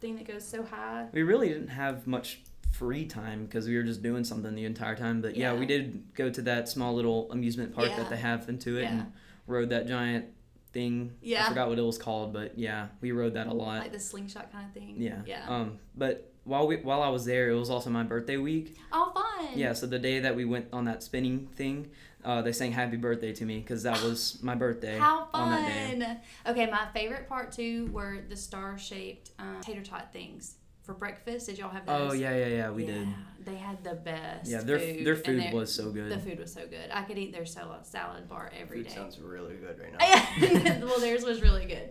thing 0.00 0.16
that 0.16 0.26
goes 0.26 0.44
so 0.46 0.62
high? 0.64 1.06
We 1.12 1.22
really 1.22 1.48
didn't 1.48 1.68
have 1.68 2.06
much 2.06 2.40
free 2.70 3.04
time 3.06 3.44
because 3.44 3.66
we 3.66 3.76
were 3.76 3.82
just 3.82 4.02
doing 4.02 4.24
something 4.24 4.54
the 4.54 4.64
entire 4.64 4.96
time. 4.96 5.20
But 5.20 5.36
yeah, 5.36 5.52
Yeah. 5.52 5.58
we 5.60 5.66
did 5.66 6.14
go 6.14 6.30
to 6.30 6.42
that 6.42 6.68
small 6.68 6.94
little 6.94 7.30
amusement 7.32 7.74
park 7.74 7.88
Yeah. 7.90 7.96
that 7.98 8.10
they 8.10 8.16
have 8.16 8.48
into 8.48 8.78
it 8.78 8.82
Yeah. 8.82 8.92
and 8.92 9.12
rode 9.46 9.70
that 9.70 9.86
giant 9.86 10.26
thing. 10.72 11.12
Yeah. 11.20 11.44
I 11.44 11.48
forgot 11.48 11.68
what 11.68 11.78
it 11.78 11.82
was 11.82 11.98
called, 11.98 12.32
but 12.32 12.58
yeah, 12.58 12.88
we 13.00 13.12
rode 13.12 13.34
that 13.34 13.46
a 13.46 13.52
lot. 13.52 13.80
Like 13.82 13.92
the 13.92 14.00
slingshot 14.00 14.50
kind 14.52 14.66
of 14.66 14.72
thing. 14.72 14.96
yeah. 14.98 15.20
Yeah. 15.26 15.46
Um, 15.48 15.78
but 15.96 16.32
while 16.44 16.66
we 16.66 16.76
while 16.76 17.02
I 17.02 17.08
was 17.10 17.24
there, 17.24 17.50
it 17.50 17.54
was 17.54 17.70
also 17.70 17.90
my 17.90 18.02
birthday 18.02 18.36
week. 18.38 18.76
oh, 18.92 19.12
fun. 19.14 19.56
Yeah. 19.58 19.74
So 19.74 19.86
the 19.86 19.98
day 19.98 20.20
that 20.20 20.34
we 20.34 20.44
went 20.44 20.66
on 20.72 20.86
that 20.86 21.02
spinning 21.02 21.46
thing, 21.54 21.90
uh, 22.24 22.40
they 22.42 22.52
sang 22.52 22.72
"Happy 22.72 22.96
Birthday" 22.96 23.32
to 23.34 23.44
me 23.44 23.58
because 23.60 23.82
that 23.82 24.02
was 24.02 24.42
my 24.42 24.54
birthday 24.54 24.96
How 24.98 25.28
on 25.34 25.50
that 25.50 25.66
day. 25.68 25.98
fun! 26.00 26.18
Okay, 26.46 26.70
my 26.70 26.86
favorite 26.94 27.28
part 27.28 27.52
too 27.52 27.86
were 27.92 28.18
the 28.28 28.36
star-shaped 28.36 29.30
um, 29.38 29.60
tater 29.60 29.82
tot 29.82 30.12
things 30.12 30.56
for 30.82 30.94
breakfast. 30.94 31.46
Did 31.46 31.58
y'all 31.58 31.70
have 31.70 31.86
those? 31.86 32.10
Oh 32.10 32.14
yeah, 32.14 32.34
yeah, 32.36 32.46
yeah. 32.46 32.70
We 32.70 32.84
did. 32.86 33.08
They 33.44 33.56
had 33.56 33.82
the 33.82 33.94
best. 33.94 34.50
Yeah, 34.50 34.60
their 34.62 34.78
food, 34.78 35.04
their 35.06 35.14
and 35.14 35.24
food 35.24 35.40
their- 35.42 35.52
was 35.54 35.74
so 35.74 35.90
good. 35.90 36.10
The 36.12 36.18
food 36.18 36.38
was 36.38 36.52
so 36.52 36.66
good. 36.66 36.90
I 36.92 37.02
could 37.02 37.18
eat 37.18 37.32
their 37.32 37.46
salad 37.46 37.86
salad 37.86 38.28
bar 38.28 38.52
every 38.58 38.78
Food 38.78 38.88
day. 38.88 38.94
sounds 38.94 39.18
really 39.18 39.56
good 39.56 39.78
right 39.80 39.92
now. 39.98 40.60
Yeah. 40.60 40.78
well, 40.84 41.00
theirs 41.00 41.24
was 41.24 41.40
really 41.42 41.66
good. 41.66 41.90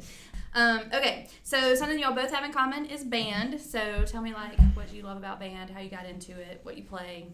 Um, 0.53 0.81
okay, 0.93 1.29
so 1.43 1.75
something 1.75 1.97
y'all 1.97 2.13
both 2.13 2.31
have 2.31 2.43
in 2.43 2.51
common 2.51 2.85
is 2.85 3.03
band. 3.05 3.59
So 3.61 4.03
tell 4.05 4.21
me 4.21 4.33
like 4.33 4.59
what 4.73 4.93
you 4.93 5.03
love 5.03 5.17
about 5.17 5.39
band, 5.39 5.69
how 5.69 5.79
you 5.79 5.89
got 5.89 6.05
into 6.05 6.31
it, 6.37 6.59
what 6.63 6.77
you 6.77 6.83
play. 6.83 7.27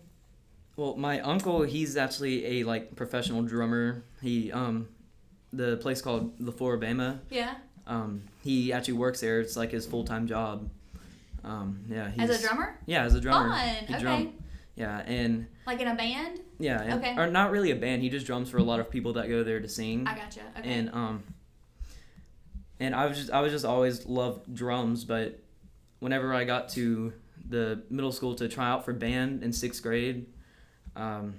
Well, 0.76 0.96
my 0.96 1.20
uncle, 1.22 1.64
he's 1.64 1.98
actually 1.98 2.60
a 2.60 2.64
like 2.64 2.96
professional 2.96 3.42
drummer. 3.42 4.04
He 4.22 4.52
um, 4.52 4.88
the 5.52 5.78
place 5.78 6.02
called 6.02 6.40
La 6.40 6.52
Floribama. 6.52 7.20
Yeah, 7.32 7.56
Um, 7.88 8.24
he 8.44 8.72
actually 8.72 8.94
works 8.96 9.20
there. 9.22 9.40
It's 9.40 9.56
like 9.58 9.72
his 9.72 9.88
full 9.88 10.04
time 10.04 10.28
job. 10.28 10.70
Um, 11.44 11.82
yeah, 11.90 12.10
he's, 12.12 12.30
as 12.30 12.44
a 12.44 12.48
drummer. 12.48 12.78
Yeah, 12.86 13.04
as 13.04 13.16
a 13.16 13.22
drummer. 13.22 13.50
Fun. 13.50 13.76
He 13.88 13.94
okay. 13.94 14.02
drum- 14.04 14.34
yeah, 14.76 15.00
and 15.06 15.48
Like 15.66 15.80
in 15.82 15.88
a 15.88 15.96
band. 15.96 16.40
yeah, 16.60 16.82
and, 16.82 16.94
Okay. 17.04 17.16
or 17.18 17.28
not 17.28 17.52
really 17.52 17.72
a 17.72 17.76
band. 17.76 18.02
He 18.04 18.10
just 18.10 18.26
drums 18.28 18.50
for 18.50 18.58
a 18.58 18.64
lot 18.64 18.80
of 18.80 18.90
people 18.92 19.14
that 19.14 19.28
go 19.30 19.44
there 19.44 19.60
to 19.60 19.68
sing. 19.68 20.06
I 20.08 20.16
gotcha. 20.16 20.42
Okay. 20.60 20.72
And 20.72 20.90
um, 20.94 21.24
and 22.80 22.94
I 22.96 23.06
was 23.08 23.18
just 23.18 23.32
I 23.32 23.42
was 23.42 23.52
just 23.52 23.66
always 23.66 24.06
loved 24.06 24.54
drums, 24.54 25.04
but 25.04 25.40
whenever 26.00 26.34
I 26.34 26.44
got 26.44 26.70
to 26.70 27.14
the 27.50 27.82
middle 27.90 28.12
school 28.12 28.36
to 28.36 28.48
try 28.48 28.68
out 28.68 28.86
for 28.86 28.94
band 28.94 29.42
in 29.44 29.52
sixth 29.54 29.82
grade, 29.82 30.28
um, 30.96 31.36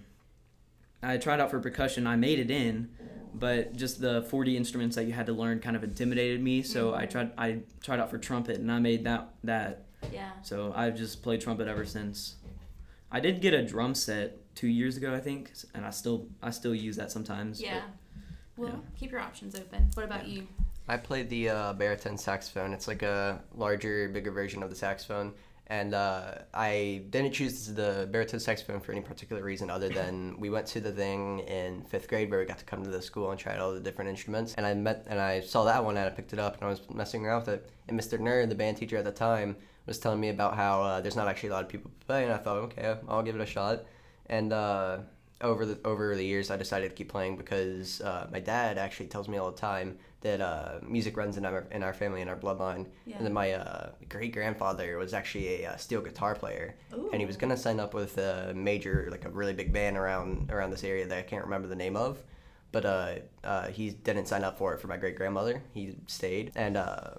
I 1.02 1.16
tried 1.18 1.38
out 1.40 1.50
for 1.50 1.60
percussion. 1.60 2.06
I 2.08 2.16
made 2.16 2.38
it 2.40 2.50
in, 2.50 2.88
but 3.34 3.76
just 3.76 4.00
the 4.00 4.22
40 4.22 4.56
instruments 4.56 4.96
that 4.96 5.04
you 5.04 5.12
had 5.12 5.26
to 5.26 5.32
learn 5.32 5.60
kind 5.60 5.76
of 5.76 5.84
intimidated 5.84 6.42
me. 6.42 6.62
So 6.62 6.92
I 6.94 7.06
Mhm. 7.06 7.10
tried 7.10 7.30
I 7.38 7.58
tried 7.82 8.00
out 8.00 8.10
for 8.10 8.18
trumpet, 8.18 8.56
and 8.58 8.72
I 8.72 8.78
made 8.80 9.04
that 9.04 9.28
that. 9.44 9.84
Yeah. 10.12 10.30
So 10.42 10.72
I've 10.76 10.96
just 10.96 11.22
played 11.22 11.40
trumpet 11.40 11.68
ever 11.68 11.84
since. 11.84 12.36
I 13.10 13.20
did 13.20 13.40
get 13.40 13.54
a 13.54 13.62
drum 13.62 13.94
set 13.94 14.36
two 14.54 14.68
years 14.68 14.96
ago, 14.96 15.14
I 15.14 15.20
think, 15.20 15.52
and 15.74 15.84
I 15.86 15.90
still 15.90 16.26
I 16.42 16.50
still 16.50 16.74
use 16.74 16.96
that 16.96 17.10
sometimes. 17.10 17.58
but- 17.60 17.66
Yeah. 17.66 17.82
Well, 18.56 18.70
yeah. 18.70 18.98
keep 18.98 19.12
your 19.12 19.20
options 19.20 19.54
open. 19.54 19.88
What 19.94 20.04
about 20.04 20.26
you? 20.26 20.46
I 20.88 20.96
played 20.96 21.28
the 21.30 21.50
uh, 21.50 21.72
baritone 21.74 22.18
saxophone. 22.18 22.72
It's 22.72 22.88
like 22.88 23.02
a 23.02 23.40
larger, 23.54 24.08
bigger 24.08 24.32
version 24.32 24.62
of 24.64 24.70
the 24.70 24.74
saxophone. 24.76 25.32
And 25.68 25.92
uh, 25.94 26.38
I 26.54 27.02
didn't 27.10 27.32
choose 27.34 27.66
the 27.74 28.08
baritone 28.10 28.40
saxophone 28.40 28.80
for 28.80 28.92
any 28.92 29.02
particular 29.02 29.42
reason 29.44 29.68
other 29.70 29.90
than 29.90 30.34
we 30.40 30.48
went 30.48 30.66
to 30.68 30.80
the 30.80 30.90
thing 30.90 31.40
in 31.40 31.82
fifth 31.84 32.08
grade 32.08 32.30
where 32.30 32.40
we 32.40 32.46
got 32.46 32.58
to 32.58 32.64
come 32.64 32.82
to 32.82 32.90
the 32.90 33.02
school 33.02 33.30
and 33.30 33.38
try 33.38 33.52
out 33.52 33.60
all 33.60 33.74
the 33.74 33.80
different 33.80 34.08
instruments. 34.08 34.54
And 34.56 34.64
I 34.66 34.72
met 34.74 35.06
and 35.10 35.20
I 35.20 35.40
saw 35.40 35.64
that 35.64 35.84
one 35.84 35.96
and 35.98 36.06
I 36.06 36.10
picked 36.10 36.32
it 36.32 36.38
up 36.38 36.54
and 36.56 36.64
I 36.64 36.68
was 36.68 36.80
messing 36.92 37.24
around 37.26 37.40
with 37.40 37.48
it. 37.50 37.70
And 37.86 38.00
Mr. 38.00 38.18
Nerd, 38.18 38.48
the 38.48 38.54
band 38.54 38.78
teacher 38.78 38.96
at 38.96 39.04
the 39.04 39.12
time, 39.12 39.56
was 39.88 39.98
telling 39.98 40.20
me 40.20 40.28
about 40.28 40.54
how 40.54 40.82
uh, 40.82 41.00
there's 41.00 41.16
not 41.16 41.26
actually 41.26 41.48
a 41.48 41.52
lot 41.52 41.64
of 41.64 41.68
people 41.68 41.90
play. 42.06 42.24
And 42.24 42.32
I 42.32 42.36
thought, 42.36 42.58
okay, 42.58 42.96
I'll 43.08 43.22
give 43.22 43.34
it 43.34 43.40
a 43.40 43.46
shot. 43.46 43.84
And 44.26 44.52
uh, 44.52 44.98
over 45.40 45.64
the 45.64 45.78
over 45.84 46.14
the 46.16 46.24
years, 46.24 46.50
I 46.50 46.56
decided 46.56 46.90
to 46.90 46.94
keep 46.94 47.08
playing 47.08 47.36
because 47.36 48.00
uh, 48.00 48.28
my 48.30 48.40
dad 48.40 48.78
actually 48.78 49.06
tells 49.06 49.28
me 49.28 49.38
all 49.38 49.50
the 49.50 49.56
time 49.56 49.98
that 50.20 50.40
uh, 50.40 50.80
music 50.82 51.16
runs 51.16 51.36
in 51.36 51.44
our 51.44 51.66
in 51.70 51.82
our 51.82 51.94
family 51.94 52.20
in 52.20 52.28
our 52.28 52.36
bloodline. 52.36 52.86
Yeah. 53.06 53.16
And 53.16 53.26
then 53.26 53.32
my 53.32 53.52
uh, 53.52 53.90
great 54.08 54.32
grandfather 54.32 54.98
was 54.98 55.14
actually 55.14 55.62
a 55.62 55.70
uh, 55.70 55.76
steel 55.76 56.00
guitar 56.00 56.34
player, 56.34 56.76
and 57.12 57.20
he 57.20 57.26
was 57.26 57.36
gonna 57.36 57.56
sign 57.56 57.78
up 57.80 57.94
with 57.94 58.18
a 58.18 58.52
major, 58.54 59.08
like 59.10 59.24
a 59.24 59.30
really 59.30 59.54
big 59.54 59.72
band 59.72 59.96
around 59.96 60.50
around 60.50 60.70
this 60.70 60.84
area 60.84 61.06
that 61.06 61.18
I 61.18 61.22
can't 61.22 61.44
remember 61.44 61.68
the 61.68 61.76
name 61.76 61.96
of. 61.96 62.18
But 62.70 62.84
uh, 62.84 63.14
uh, 63.44 63.68
he 63.68 63.90
didn't 63.90 64.26
sign 64.26 64.44
up 64.44 64.58
for 64.58 64.74
it 64.74 64.80
for 64.80 64.88
my 64.88 64.98
great 64.98 65.16
grandmother. 65.16 65.62
He 65.72 65.96
stayed, 66.06 66.52
and 66.54 66.76
uh, 66.76 67.12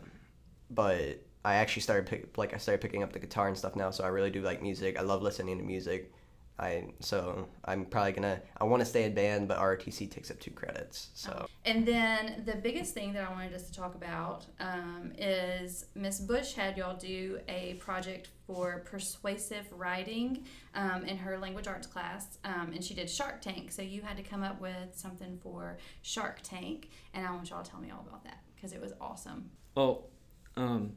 but 0.69 1.23
I 1.45 1.55
actually 1.55 1.81
started 1.83 2.05
pick, 2.05 2.37
like 2.37 2.53
I 2.53 2.57
started 2.57 2.81
picking 2.81 3.03
up 3.03 3.13
the 3.13 3.19
guitar 3.19 3.47
and 3.47 3.57
stuff 3.57 3.75
now. 3.75 3.91
So 3.91 4.03
I 4.03 4.07
really 4.07 4.29
do 4.29 4.41
like 4.41 4.61
music. 4.61 4.99
I 4.99 5.03
love 5.03 5.21
listening 5.21 5.57
to 5.57 5.63
music. 5.63 6.11
I 6.59 6.89
so 6.99 7.47
I'm 7.63 7.85
probably 7.85 8.11
gonna 8.11 8.41
I 8.59 8.65
want 8.65 8.81
to 8.81 8.85
stay 8.85 9.05
in 9.05 9.13
band, 9.13 9.47
but 9.47 9.57
ROTC 9.59 10.11
takes 10.11 10.29
up 10.29 10.39
two 10.39 10.51
credits. 10.51 11.09
So 11.13 11.47
And 11.63 11.85
then 11.85 12.43
the 12.45 12.55
biggest 12.55 12.93
thing 12.93 13.13
that 13.13 13.25
I 13.27 13.31
wanted 13.31 13.53
us 13.53 13.67
to 13.69 13.73
talk 13.73 13.95
about 13.95 14.45
um, 14.59 15.13
is 15.17 15.85
Miss 15.95 16.19
Bush 16.19 16.53
had 16.53 16.77
y'all 16.77 16.97
do 16.97 17.39
a 17.47 17.75
project 17.75 18.27
for 18.45 18.83
persuasive 18.85 19.65
writing 19.71 20.43
um, 20.75 21.05
in 21.05 21.17
her 21.17 21.37
language 21.37 21.67
arts 21.67 21.87
class, 21.87 22.39
um, 22.43 22.71
and 22.73 22.83
she 22.83 22.93
did 22.93 23.09
Shark 23.09 23.41
Tank. 23.41 23.71
So 23.71 23.81
you 23.81 24.01
had 24.01 24.17
to 24.17 24.23
come 24.23 24.43
up 24.43 24.59
with 24.59 24.93
something 24.93 25.39
for 25.41 25.77
Shark 26.01 26.39
Tank, 26.43 26.89
and 27.13 27.25
I 27.25 27.31
want 27.31 27.49
y'all 27.49 27.63
to 27.63 27.71
tell 27.71 27.79
me 27.79 27.89
all 27.89 28.05
about 28.05 28.25
that 28.25 28.43
because 28.55 28.73
it 28.73 28.81
was 28.81 28.91
awesome. 28.99 29.51
Well, 29.75 30.09
um, 30.57 30.93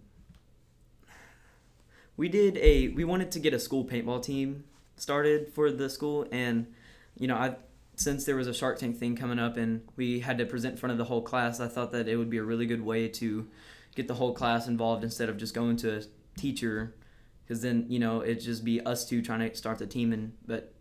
we 2.17 2.29
did 2.29 2.57
a 2.59 2.89
we 2.89 3.05
wanted 3.05 3.31
to 3.33 3.39
get 3.39 3.55
a 3.55 3.59
school 3.59 3.85
paintball 3.85 4.23
team 4.23 4.65
started 4.97 5.53
for 5.53 5.71
the 5.71 5.89
school, 5.89 6.27
and 6.31 6.67
you 7.19 7.27
know 7.27 7.37
I 7.37 7.57
since 7.97 8.25
there 8.25 8.37
was 8.37 8.47
a 8.47 8.55
Shark 8.55 8.79
Tank 8.79 8.99
thing 8.99 9.17
coming 9.17 9.39
up 9.39 9.57
and 9.57 9.83
we 9.97 10.21
had 10.21 10.39
to 10.39 10.47
present 10.47 10.73
in 10.73 10.79
front 10.79 10.93
of 10.93 10.99
the 10.99 11.05
whole 11.05 11.23
class, 11.23 11.61
I 11.61 11.69
thought 11.69 11.93
that 11.93 12.09
it 12.09 12.17
would 12.17 12.31
be 12.31 12.39
a 12.39 12.43
really 12.43 12.67
good 12.67 12.85
way 12.85 13.09
to 13.09 13.47
get 13.95 14.09
the 14.09 14.15
whole 14.15 14.33
class 14.33 14.67
involved 14.67 15.05
instead 15.05 15.29
of 15.29 15.37
just 15.37 15.55
going 15.55 15.77
to 15.79 15.99
a 15.99 16.03
teacher, 16.37 16.95
because 17.45 17.63
then 17.63 17.87
you 17.89 17.99
know 17.99 18.23
it'd 18.23 18.41
just 18.41 18.65
be 18.65 18.81
us 18.81 19.09
two 19.09 19.23
trying 19.23 19.49
to 19.49 19.55
start 19.57 19.79
the 19.79 19.87
team 19.87 20.13
and 20.13 20.33
but. 20.47 20.75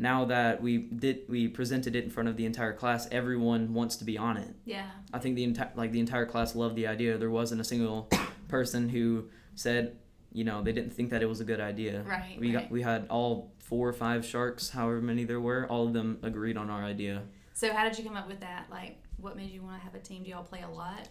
Now 0.00 0.26
that 0.26 0.62
we 0.62 0.78
did, 0.78 1.22
we 1.28 1.48
presented 1.48 1.96
it 1.96 2.04
in 2.04 2.10
front 2.10 2.28
of 2.28 2.36
the 2.36 2.46
entire 2.46 2.72
class. 2.72 3.08
Everyone 3.10 3.74
wants 3.74 3.96
to 3.96 4.04
be 4.04 4.16
on 4.16 4.36
it. 4.36 4.54
Yeah. 4.64 4.86
I 5.12 5.18
think 5.18 5.34
the 5.34 5.42
entire 5.42 5.72
like 5.74 5.90
the 5.90 5.98
entire 5.98 6.24
class 6.24 6.54
loved 6.54 6.76
the 6.76 6.86
idea. 6.86 7.18
There 7.18 7.32
wasn't 7.32 7.60
a 7.60 7.64
single 7.64 8.08
person 8.46 8.88
who 8.90 9.24
said, 9.56 9.96
you 10.32 10.44
know, 10.44 10.62
they 10.62 10.72
didn't 10.72 10.92
think 10.92 11.10
that 11.10 11.22
it 11.22 11.26
was 11.28 11.40
a 11.40 11.44
good 11.44 11.60
idea. 11.60 12.02
Right. 12.02 12.36
We 12.38 12.54
right. 12.54 12.62
got 12.64 12.70
we 12.70 12.82
had 12.82 13.06
all 13.08 13.50
four 13.58 13.88
or 13.88 13.92
five 13.92 14.24
sharks, 14.24 14.70
however 14.70 15.00
many 15.00 15.24
there 15.24 15.40
were. 15.40 15.66
All 15.68 15.86
of 15.86 15.92
them 15.92 16.18
agreed 16.22 16.56
on 16.56 16.70
our 16.70 16.82
idea. 16.82 17.22
So 17.54 17.72
how 17.72 17.84
did 17.88 17.98
you 17.98 18.04
come 18.04 18.16
up 18.16 18.28
with 18.28 18.40
that? 18.40 18.66
Like, 18.70 18.96
what 19.16 19.36
made 19.36 19.50
you 19.50 19.62
want 19.62 19.78
to 19.78 19.84
have 19.84 19.94
a 19.94 19.98
team? 19.98 20.22
Do 20.22 20.30
y'all 20.30 20.44
play 20.44 20.62
a 20.62 20.68
lot? 20.68 21.08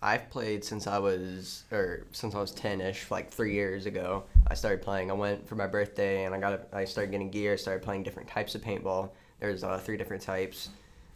I've 0.00 0.30
played 0.30 0.64
since 0.64 0.86
I 0.86 0.98
was 0.98 1.64
or 1.72 2.06
since 2.12 2.34
I 2.34 2.38
was 2.40 2.52
ten 2.52 2.80
ish, 2.80 3.10
like 3.10 3.30
three 3.30 3.54
years 3.54 3.86
ago. 3.86 4.24
I 4.46 4.54
started 4.54 4.82
playing. 4.82 5.10
I 5.10 5.14
went 5.14 5.46
for 5.48 5.56
my 5.56 5.66
birthday 5.66 6.24
and 6.24 6.34
I 6.34 6.38
got 6.40 6.52
a, 6.52 6.60
I 6.76 6.84
started 6.84 7.10
getting 7.10 7.30
gear. 7.30 7.56
Started 7.56 7.82
playing 7.82 8.02
different 8.04 8.28
types 8.28 8.54
of 8.54 8.62
paintball. 8.62 9.10
There's 9.40 9.64
uh, 9.64 9.78
three 9.78 9.96
different 9.96 10.22
types. 10.22 10.70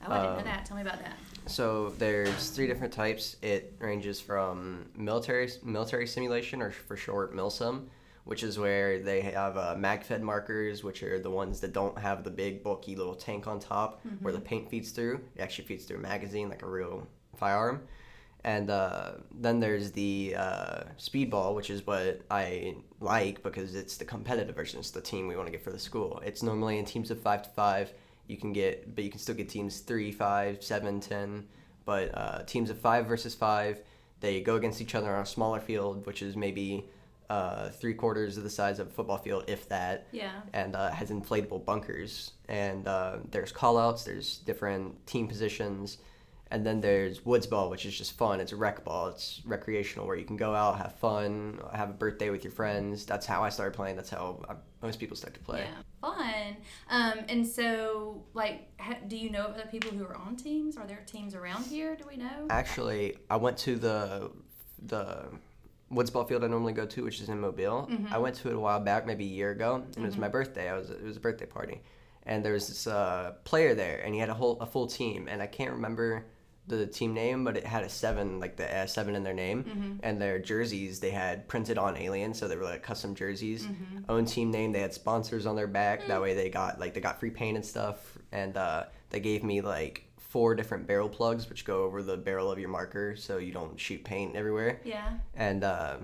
Oh, 0.07 0.13
I 0.13 0.17
didn't 0.17 0.33
know 0.33 0.39
Um, 0.39 0.45
that. 0.45 0.65
Tell 0.67 0.77
me 0.77 0.83
about 0.83 0.99
that. 0.99 1.17
So 1.47 1.91
there's 1.99 2.51
three 2.51 2.67
different 2.67 2.93
types. 2.93 3.37
It 3.43 3.75
ranges 3.79 4.21
from 4.21 4.87
military 4.97 5.51
military 5.63 6.07
simulation, 6.07 6.63
or 6.63 6.71
for 6.71 6.97
short, 6.97 7.35
MILSIM, 7.35 7.89
which 8.25 8.43
is 8.43 8.59
where 8.59 9.01
they 9.01 9.21
have 9.21 9.57
uh, 9.57 9.75
mag-fed 9.77 10.23
markers, 10.23 10.85
which 10.85 11.03
are 11.03 11.19
the 11.19 11.31
ones 11.31 11.61
that 11.61 11.73
don't 11.73 11.99
have 11.99 12.23
the 12.25 12.31
big 12.31 12.63
bulky 12.63 12.95
little 12.95 13.15
tank 13.15 13.47
on 13.47 13.59
top 13.59 14.01
where 14.21 14.33
the 14.33 14.41
paint 14.41 14.71
feeds 14.71 14.93
through. 14.93 15.21
It 15.35 15.43
actually 15.43 15.67
feeds 15.67 15.85
through 15.85 15.99
a 15.99 16.01
magazine 16.01 16.49
like 16.49 16.63
a 16.63 16.69
real 16.69 17.07
firearm. 17.37 17.83
And 18.45 18.71
uh, 18.71 19.13
then 19.41 19.61
there's 19.61 19.93
the 19.93 20.35
uh, 20.37 20.81
speedball, 20.99 21.55
which 21.55 21.71
is 21.71 21.87
what 21.87 22.23
I 22.31 22.75
like 23.01 23.43
because 23.43 23.75
it's 23.77 23.97
the 23.97 24.05
competitive 24.05 24.57
version. 24.57 24.81
It's 24.81 24.91
the 24.91 25.01
team 25.01 25.29
we 25.29 25.37
want 25.37 25.47
to 25.47 25.53
get 25.53 25.63
for 25.63 25.71
the 25.71 25.79
school. 25.79 26.21
It's 26.25 26.43
normally 26.43 26.79
in 26.79 26.85
teams 26.85 27.11
of 27.11 27.21
five 27.21 27.43
to 27.43 27.51
five. 27.51 27.93
You 28.27 28.37
can 28.37 28.53
get, 28.53 28.95
but 28.95 29.05
you 29.05 29.11
can 29.11 29.19
still 29.21 29.35
get 29.35 29.49
teams 29.49 29.81
three, 29.81 30.13
five, 30.13 30.63
seven, 30.63 31.01
ten. 31.01 31.47
But 31.85 32.17
uh, 32.17 32.43
teams 32.45 32.71
of 32.71 32.79
five 32.79 33.07
versus 33.07 33.35
five, 33.35 33.81
they 34.21 34.41
go 34.41 34.57
against 34.57 34.81
each 34.81 34.95
other 34.95 35.15
on 35.15 35.23
a 35.23 35.27
smaller 35.27 35.61
field, 35.61 36.07
which 36.07 36.23
is 36.23 36.37
maybe 36.37 36.85
uh, 37.29 37.71
three 37.71 37.95
quarters 37.95 38.37
of 38.37 38.45
the 38.45 38.51
size 38.51 38.79
of 38.79 38.87
a 38.87 38.91
football 38.91 39.19
field, 39.19 39.45
if 39.49 39.69
that 39.69 40.07
Yeah. 40.13 40.33
and 40.53 40.77
uh, 40.77 40.91
has 40.91 41.11
inflatable 41.11 41.65
bunkers. 41.65 42.33
And 42.49 42.87
uh, 42.87 43.19
there's 43.31 43.53
callouts, 43.53 44.05
there's 44.05 44.39
different 44.39 45.05
team 45.07 45.27
positions, 45.27 45.99
and 46.53 46.67
then 46.67 46.83
there's 46.83 47.25
woods 47.25 47.47
ball, 47.47 47.71
which 47.71 47.87
is 47.87 47.97
just 47.97 48.13
fun. 48.13 48.39
It's 48.39 48.53
a 48.53 48.57
rec 48.57 48.85
ball. 48.85 49.09
It's 49.09 49.41
recreational, 49.47 50.07
where 50.07 50.17
you 50.17 50.27
can 50.27 50.37
go 50.37 50.55
out, 50.55 50.77
have 50.77 50.95
fun, 50.97 51.59
have 51.73 51.89
a 51.89 51.95
birthday 51.95 52.29
with 52.29 52.45
your 52.45 52.53
friends. 52.53 53.07
That's 53.07 53.25
how 53.25 53.43
I 53.43 53.49
started 53.49 53.75
playing. 53.75 53.97
That's 53.97 54.11
how 54.11 54.45
uh, 54.51 54.57
most 54.83 55.01
people 55.01 55.17
start 55.17 55.33
to 55.33 55.41
play. 55.41 55.61
Yeah, 55.61 55.83
fun. 56.03 56.57
Um, 56.91 57.25
and 57.31 57.47
so, 57.47 58.25
like, 58.35 58.69
ha- 58.79 58.99
do 59.09 59.17
you 59.17 59.31
know 59.31 59.47
of 59.47 59.55
other 59.55 59.67
people 59.71 59.93
who 59.93 60.05
are 60.05 60.15
on 60.15 60.37
teams? 60.37 60.77
Are 60.77 60.87
there 60.87 61.03
teams 61.07 61.35
around 61.35 61.65
here? 61.65 61.97
Do 61.97 62.05
we 62.07 62.19
know? 62.19 62.47
Actually, 62.51 63.17
I 63.31 63.37
went 63.37 63.57
to 63.59 63.77
the 63.77 64.31
the 64.85 65.29
woods 65.89 66.11
ball 66.11 66.25
field 66.25 66.45
I 66.45 66.49
normally 66.49 66.75
go 66.75 66.85
to, 66.85 67.03
which 67.03 67.23
is 67.23 67.31
in 67.31 67.41
Mobile. 67.41 67.91
I 68.11 68.19
went 68.19 68.37
to 68.37 68.51
it 68.51 68.55
a 68.55 68.61
while 68.61 68.81
back, 68.81 69.07
maybe 69.07 69.25
a 69.25 69.29
year 69.29 69.53
ago, 69.53 69.83
and 69.97 70.05
it 70.05 70.07
was 70.07 70.19
my 70.19 70.29
birthday. 70.29 70.69
I 70.69 70.77
was 70.77 70.91
it 70.91 71.03
was 71.03 71.17
a 71.17 71.21
birthday 71.21 71.47
party, 71.47 71.81
and 72.27 72.45
there 72.45 72.53
was 72.53 72.69
this 72.69 72.87
uh, 72.87 73.37
player 73.45 73.75
there, 73.75 74.03
and 74.05 74.13
he 74.13 74.21
had 74.21 74.29
a 74.29 74.35
whole 74.35 74.61
a 74.61 74.67
full 74.67 74.87
team, 74.87 75.29
and 75.29 75.41
I 75.41 75.47
can't 75.47 75.73
remember 75.73 76.27
the 76.69 76.87
team 76.87 77.13
name, 77.13 77.43
but 77.45 77.57
it 77.57 77.67
had 77.67 77.83
a 77.83 77.89
seven, 77.89 78.39
like 78.41 78.57
the 78.57 78.73
uh, 78.73 78.87
seven 78.87 79.15
in 79.17 79.23
their 79.25 79.35
name, 79.35 79.99
and 80.03 80.21
their 80.21 80.39
jerseys 80.39 81.01
they 81.01 81.11
had 81.11 81.49
printed 81.49 81.77
on 81.79 81.97
Alien, 81.97 82.33
so 82.35 82.47
they 82.49 82.57
were 82.57 82.65
like 82.65 82.83
custom 82.83 83.15
jerseys. 83.15 83.67
Own 84.09 84.25
team 84.25 84.51
name, 84.51 84.73
they 84.73 84.81
had 84.81 84.95
sponsors 84.95 85.45
on 85.47 85.57
their 85.57 85.67
back. 85.67 86.07
That 86.07 86.23
way 86.23 86.35
they 86.35 86.51
got 86.51 86.79
like 86.79 86.95
they 86.95 87.01
got 87.01 87.19
free 87.19 87.31
paint 87.31 87.57
and 87.57 87.67
stuff, 87.67 88.17
and 88.31 88.57
uh, 88.57 88.85
they 89.11 89.21
gave 89.21 89.43
me 89.43 89.61
like 89.61 90.09
four 90.19 90.55
different 90.55 90.87
barrel 90.87 91.09
plugs, 91.09 91.49
which 91.51 91.65
go 91.65 91.83
over 91.83 92.03
the 92.03 92.17
barrel 92.17 92.51
of 92.51 92.59
your 92.59 92.69
marker, 92.71 93.17
so 93.17 93.39
you 93.39 93.53
don't 93.53 93.79
shoot 93.79 94.03
paint 94.03 94.35
everywhere 94.35 94.81
Yeah. 94.85 95.15
and 95.35 95.63
uh, 95.65 95.97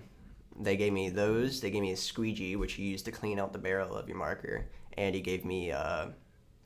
they 0.60 0.76
gave 0.76 0.92
me 0.92 1.08
those. 1.08 1.60
They 1.60 1.70
gave 1.70 1.82
me 1.82 1.92
a 1.92 1.96
squeegee, 1.96 2.56
which 2.56 2.78
you 2.78 2.86
use 2.86 3.00
to 3.02 3.12
clean 3.12 3.38
out 3.38 3.52
the 3.52 3.58
barrel 3.58 3.94
of 3.96 4.08
your 4.08 4.18
marker, 4.18 4.66
and 4.98 5.14
he 5.14 5.20
gave 5.22 5.44
me 5.46 5.70
uh, 5.72 6.08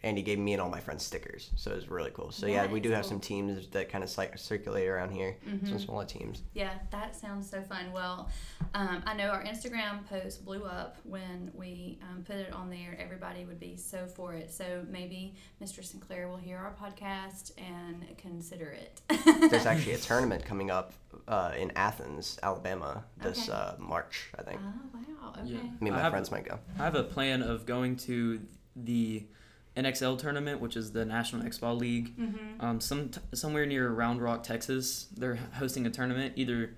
and 0.04 0.16
he 0.16 0.22
gave 0.22 0.38
me 0.38 0.52
and 0.52 0.60
all 0.60 0.68
my 0.68 0.80
friends 0.80 1.04
stickers. 1.04 1.50
So 1.56 1.70
it 1.70 1.76
was 1.76 1.88
really 1.88 2.10
cool. 2.12 2.32
So 2.32 2.46
yeah, 2.46 2.66
we 2.66 2.80
Nice, 2.80 2.82
do 2.82 2.90
have 2.90 3.02
cool. 3.02 3.08
some 3.10 3.20
teams 3.20 3.68
that 3.68 3.88
kind 3.88 4.02
of 4.02 4.10
circulate 4.10 4.88
around 4.88 5.10
here. 5.10 5.36
Mm-hmm. 5.48 5.66
Some 5.68 5.78
smaller 5.78 6.04
teams. 6.04 6.42
Yeah, 6.54 6.72
that 6.90 7.14
sounds 7.14 7.48
so 7.48 7.62
fun. 7.62 7.92
Well, 7.92 8.28
um, 8.74 9.02
I 9.06 9.14
know 9.14 9.28
our 9.28 9.44
Instagram 9.44 10.04
post 10.08 10.44
blew 10.44 10.64
up 10.64 10.96
when 11.04 11.50
we 11.54 11.98
um, 12.02 12.24
put 12.24 12.36
it 12.36 12.52
on 12.52 12.68
there. 12.68 12.98
Everybody 12.98 13.44
would 13.44 13.60
be 13.60 13.76
so 13.76 14.06
for 14.06 14.34
it. 14.34 14.50
So 14.50 14.84
maybe 14.90 15.34
Mr. 15.62 15.84
Sinclair 15.84 16.28
will 16.28 16.36
hear 16.36 16.56
our 16.58 16.74
podcast 16.74 17.52
and 17.58 18.04
consider 18.18 18.70
it. 18.70 19.00
There's 19.50 19.66
actually 19.66 19.92
a 19.94 19.98
tournament 19.98 20.44
coming 20.44 20.70
up 20.70 20.92
uh, 21.28 21.52
in 21.56 21.70
Athens, 21.76 22.38
Alabama, 22.42 23.04
this 23.20 23.48
Okay. 23.48 23.52
uh, 23.56 23.72
March. 23.78 24.30
I 24.38 24.42
think. 24.42 24.60
Oh 24.64 24.98
wow! 25.22 25.32
Okay. 25.38 25.52
Yeah. 25.52 25.58
Me 25.80 25.88
and 25.88 25.90
my 25.92 26.00
have- 26.00 26.10
friends 26.12 26.30
might 26.32 26.44
go. 26.44 26.58
I 26.78 26.84
have 26.84 26.94
a 26.96 27.04
plan 27.04 27.42
of 27.42 27.66
going 27.66 27.96
to 27.98 28.40
the 28.74 29.24
NXL 29.76 30.18
tournament, 30.18 30.60
which 30.60 30.76
is 30.76 30.92
the 30.92 31.04
National 31.04 31.44
X-Ball 31.46 31.76
League. 31.76 32.16
Mm-hmm. 32.16 32.60
Um, 32.64 32.80
some 32.80 33.10
somewhere 33.32 33.64
near 33.66 33.88
Round 33.90 34.20
Rock, 34.20 34.42
Texas. 34.42 35.06
They're 35.16 35.38
hosting 35.54 35.86
a 35.86 35.90
tournament 35.90 36.34
either 36.36 36.74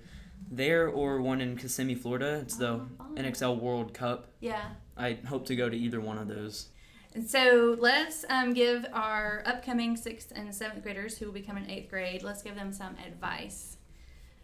there 0.50 0.88
or 0.88 1.20
one 1.20 1.40
in 1.40 1.56
Kissimmee, 1.56 1.94
Florida. 1.94 2.40
It's 2.42 2.56
the 2.56 2.68
Oh. 3.00 3.04
NXL 3.16 3.58
World 3.60 3.94
Cup. 3.94 4.28
Yeah. 4.40 4.62
I 4.96 5.18
hope 5.26 5.46
to 5.46 5.56
go 5.56 5.68
to 5.68 5.76
either 5.76 6.00
one 6.00 6.18
of 6.18 6.28
those. 6.28 6.68
And 7.14 7.28
so 7.28 7.76
let's 7.78 8.24
um, 8.28 8.52
give 8.54 8.84
our 8.92 9.42
upcoming 9.46 9.96
sixth 9.96 10.32
and 10.34 10.52
seventh 10.54 10.82
graders 10.82 11.16
who 11.18 11.26
will 11.26 11.32
be 11.32 11.42
coming 11.42 11.68
eighth 11.70 11.88
grade. 11.88 12.22
Let's 12.22 12.42
give 12.42 12.54
them 12.56 12.72
some 12.72 12.96
advice 13.06 13.76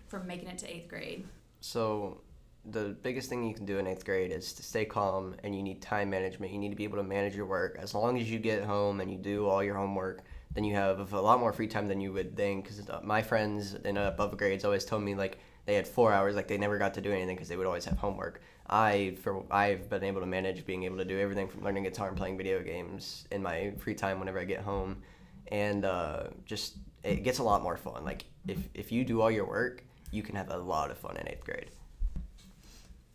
for 0.09 0.21
making 0.21 0.49
it 0.49 0.59
to 0.59 0.73
eighth 0.73 0.88
grade. 0.88 1.26
So, 1.61 2.21
the 2.64 2.97
biggest 3.02 3.29
thing 3.29 3.45
you 3.45 3.55
can 3.55 3.64
do 3.64 3.79
in 3.79 3.87
eighth 3.87 4.05
grade 4.05 4.31
is 4.31 4.52
to 4.52 4.62
stay 4.62 4.85
calm 4.85 5.35
and 5.43 5.55
you 5.55 5.62
need 5.62 5.81
time 5.81 6.11
management. 6.11 6.52
You 6.52 6.59
need 6.59 6.71
to 6.71 6.76
be 6.76 6.85
able 6.85 6.99
to 6.99 7.02
manage 7.02 7.35
your 7.35 7.47
work. 7.47 7.79
As 7.81 7.95
long 7.95 8.19
as 8.19 8.31
you 8.31 8.38
get 8.38 8.64
home 8.64 9.00
and 9.00 9.11
you 9.11 9.17
do 9.17 9.49
all 9.49 9.62
your 9.62 9.75
homework, 9.75 10.23
then 10.52 10.64
you 10.64 10.75
have 10.75 11.12
a 11.12 11.21
lot 11.21 11.40
more 11.40 11.52
free 11.52 11.69
time 11.69 11.88
than 11.88 12.00
you 12.00 12.12
would 12.12 12.37
think. 12.37 12.64
Because 12.64 12.83
my 13.02 13.23
friends 13.23 13.75
in 13.75 13.97
above 13.97 14.37
grades 14.37 14.64
always 14.64 14.85
told 14.85 15.02
me 15.02 15.14
like 15.14 15.38
they 15.64 15.75
had 15.75 15.87
four 15.87 16.12
hours, 16.12 16.35
like 16.35 16.49
they 16.49 16.59
never 16.59 16.79
got 16.79 16.95
to 16.95 17.00
do 17.00 17.12
anything 17.12 17.37
because 17.37 17.49
they 17.49 17.57
would 17.57 17.67
always 17.67 17.85
have 17.87 17.97
homework. 17.99 18.43
I 18.69 19.17
for 19.23 19.45
I've 19.50 19.88
been 19.88 20.05
able 20.05 20.21
to 20.21 20.26
manage 20.26 20.64
being 20.64 20.85
able 20.85 20.99
to 20.99 21.05
do 21.05 21.19
everything 21.19 21.49
from 21.49 21.64
learning 21.64 21.85
guitar 21.85 22.09
and 22.09 22.17
playing 22.17 22.37
video 22.37 22.62
games 22.62 23.26
in 23.31 23.43
my 23.43 23.73
free 23.79 23.95
time 23.95 24.19
whenever 24.21 24.38
I 24.38 24.45
get 24.45 24.61
home, 24.61 25.02
and 25.49 25.85
uh, 25.85 26.25
just 26.45 26.76
it 27.02 27.25
gets 27.25 27.38
a 27.38 27.43
lot 27.43 27.62
more 27.62 27.76
fun. 27.76 28.05
Like 28.05 28.26
if 28.47 28.59
if 28.75 28.93
you 28.93 29.05
do 29.05 29.23
all 29.23 29.31
your 29.31 29.47
work, 29.47 29.85
you 30.12 30.23
can 30.23 30.37
have 30.37 30.50
a 30.50 30.57
lot 30.57 30.90
of 30.90 30.99
fun 30.99 31.17
in 31.17 31.29
eighth 31.29 31.45
grade. 31.45 31.71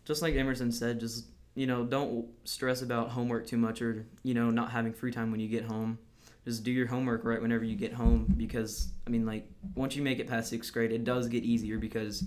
Just 0.06 0.22
like 0.22 0.36
Emerson 0.36 0.72
said, 0.72 1.00
just 1.00 1.26
you 1.56 1.66
know, 1.66 1.84
don't 1.86 2.28
stress 2.44 2.82
about 2.82 3.10
homework 3.10 3.48
too 3.48 3.58
much 3.58 3.82
or, 3.82 4.06
you 4.24 4.34
know, 4.34 4.52
not 4.52 4.72
having 4.72 4.94
free 4.94 5.12
time 5.12 5.32
when 5.32 5.40
you 5.40 5.48
get 5.48 5.64
home. 5.64 5.98
Just 6.44 6.64
do 6.64 6.72
your 6.72 6.86
homework 6.86 7.24
right 7.24 7.42
whenever 7.42 7.64
you 7.64 7.76
get 7.76 7.94
home 7.94 8.26
because, 8.38 8.90
I 9.08 9.10
mean, 9.10 9.26
like, 9.26 9.48
once 9.74 9.96
you 9.96 10.04
make 10.04 10.20
it 10.20 10.28
past 10.28 10.50
sixth 10.50 10.72
grade, 10.72 10.92
it 10.92 11.04
does 11.04 11.28
get 11.28 11.44
easier 11.44 11.80
because 11.80 12.26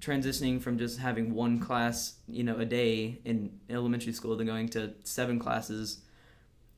transitioning 0.00 0.60
from 0.60 0.78
just 0.78 0.98
having 0.98 1.34
one 1.34 1.58
class, 1.58 2.16
you 2.28 2.44
know, 2.44 2.56
a 2.58 2.64
day 2.64 3.20
in 3.24 3.58
elementary 3.68 4.12
school 4.12 4.36
to 4.36 4.44
going 4.44 4.68
to 4.68 4.92
seven 5.02 5.38
classes, 5.38 6.02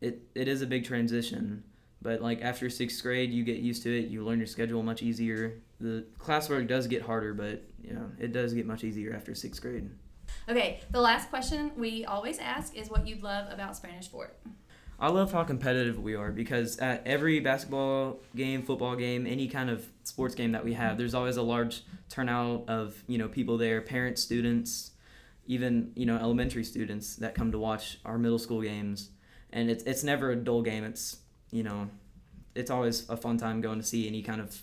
it, 0.01 0.23
it 0.35 0.49
is 0.49 0.63
a 0.63 0.67
big 0.67 0.87
transition. 0.87 1.65
But 2.01 2.23
like 2.23 2.41
after 2.41 2.71
sixth 2.71 3.03
grade, 3.03 3.31
you 3.31 3.45
get 3.45 3.59
used 3.59 3.83
to 3.83 3.99
it. 3.99 4.09
You 4.09 4.25
learn 4.25 4.39
your 4.39 4.47
schedule 4.47 4.83
much 4.83 5.03
easier. 5.03 5.61
The 5.81 6.07
classwork 6.19 6.67
does 6.67 6.87
get 6.87 7.03
harder, 7.03 7.35
but 7.35 7.63
you 7.83 7.93
know 7.93 8.11
it 8.19 8.33
does 8.33 8.55
get 8.55 8.65
much 8.65 8.85
easier 8.85 9.15
after 9.15 9.35
sixth 9.35 9.61
grade. 9.61 9.91
Okay, 10.49 10.81
the 10.91 11.01
last 11.01 11.31
question 11.31 11.71
we 11.77 12.05
always 12.05 12.39
ask 12.39 12.77
is 12.77 12.91
what 12.91 13.07
you 13.07 13.17
love 13.17 13.53
about 13.53 13.77
Spanish 13.77 14.09
Fort. 14.09 14.37
I 14.99 15.09
love 15.09 15.33
how 15.33 15.45
competitive 15.45 15.99
we 15.99 16.15
are 16.15 16.31
because 16.31 16.79
at 16.79 17.07
every 17.07 17.41
basketball 17.41 18.21
game, 18.37 18.63
football 18.63 18.97
game, 18.97 19.27
any 19.27 19.49
kind 19.49 19.71
of 19.71 19.87
sports 20.05 20.35
game 20.35 20.53
that 20.53 20.63
we 20.63 20.75
have, 20.75 20.99
there's 20.99 21.15
always 21.15 21.39
a 21.39 21.43
large 21.43 21.85
turnout 22.11 22.69
of 22.69 23.03
you 23.07 23.17
know 23.17 23.29
people 23.29 23.57
there, 23.57 23.81
parents, 23.81 24.23
students, 24.23 24.91
even 25.47 25.93
you 25.97 26.05
know 26.05 26.17
elementary 26.17 26.65
students 26.65 27.17
that 27.17 27.35
come 27.35 27.51
to 27.53 27.59
watch 27.59 27.99
our 28.05 28.19
middle 28.19 28.39
school 28.39 28.61
games, 28.61 29.11
and 29.53 29.71
it's 29.71 29.83
it's 29.85 30.05
never 30.05 30.33
a 30.33 30.37
dull 30.37 30.61
game. 30.61 30.85
It's 30.85 31.19
you 31.51 31.63
know, 31.63 31.89
it's 32.55 32.71
always 32.71 33.09
a 33.09 33.17
fun 33.17 33.39
time 33.39 33.61
going 33.61 33.79
to 33.79 33.87
see 33.87 34.07
any 34.07 34.23
kind 34.23 34.41
of 34.41 34.63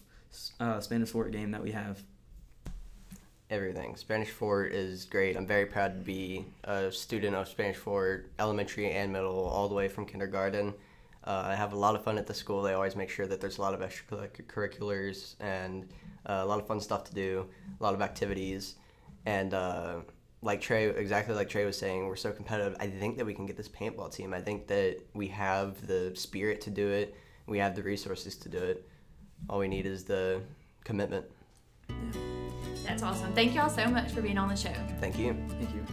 uh, 0.60 0.80
Spanish 0.80 1.10
Fort 1.10 1.32
game 1.32 1.52
that 1.52 1.64
we 1.64 1.72
have. 1.72 2.02
Everything. 3.50 3.96
Spanish 3.96 4.30
Fort 4.30 4.74
is 4.74 5.06
great. 5.06 5.38
I'm 5.38 5.48
very 5.48 5.66
proud 5.66 5.94
to 5.94 6.04
be 6.04 6.46
a 6.66 6.92
student 6.92 7.34
of 7.34 7.48
Spanish 7.48 7.77
Fort, 7.77 8.30
elementary 8.39 8.92
and 8.92 9.13
middle, 9.13 9.46
all 9.46 9.70
the 9.70 9.75
way 9.75 9.88
from 9.88 10.06
kindergarten. 10.06 10.74
Uh, 11.24 11.44
I 11.46 11.56
have 11.56 11.72
a 11.72 11.77
lot 11.77 11.96
of 11.96 12.04
fun 12.04 12.18
at 12.18 12.27
the 12.27 12.34
school. 12.34 12.62
They 12.62 12.74
always 12.74 12.98
make 12.98 13.10
sure 13.10 13.25
that 13.25 13.39
there's 13.39 13.58
a 13.58 13.62
lot 13.62 13.74
of 13.74 13.80
extracurriculars 13.80 15.36
and 15.39 15.88
uh, 16.25 16.42
a 16.44 16.46
lot 16.46 16.60
of 16.60 16.68
fun 16.68 16.82
stuff 16.82 17.06
to 17.06 17.13
do, 17.13 17.48
a 17.80 17.84
lot 17.84 17.94
of 17.94 18.01
activities. 18.01 18.75
And 19.25 19.54
uh, 19.54 20.00
like 20.42 20.60
Trey, 20.60 20.86
exactly 20.89 21.34
like 21.34 21.48
Trey 21.48 21.66
was 21.66 21.77
saying, 21.77 22.06
we're 22.06 22.18
so 22.18 22.32
competitive. 22.32 22.75
I 22.82 22.88
think 22.88 23.16
that 23.16 23.25
we 23.25 23.34
can 23.34 23.46
get 23.46 23.56
this 23.56 23.70
paintball 23.70 24.13
team. 24.13 24.34
I 24.34 24.42
think 24.42 24.68
that 24.68 25.00
we 25.13 25.27
have 25.30 25.88
the 25.88 26.12
spirit 26.16 26.60
to 26.62 26.70
do 26.70 26.89
it. 26.89 27.16
We 27.46 27.60
have 27.60 27.75
the 27.75 27.84
resources 27.84 28.36
to 28.38 28.50
do 28.50 28.58
it. 28.58 28.86
All 29.50 29.60
we 29.60 29.70
need 29.70 29.86
is 29.86 30.04
the 30.04 30.42
commitment. 30.84 31.25
That's 32.88 33.03
awesome. 33.03 33.34
Thank 33.34 33.53
y'all 33.53 33.70
so 33.70 33.86
much 33.88 34.12
for 34.12 34.22
being 34.22 34.38
on 34.38 34.48
the 34.48 34.56
show. 34.56 34.74
Thank 35.01 35.20
you. 35.20 35.36
Thank 35.60 35.75
you. 35.75 35.86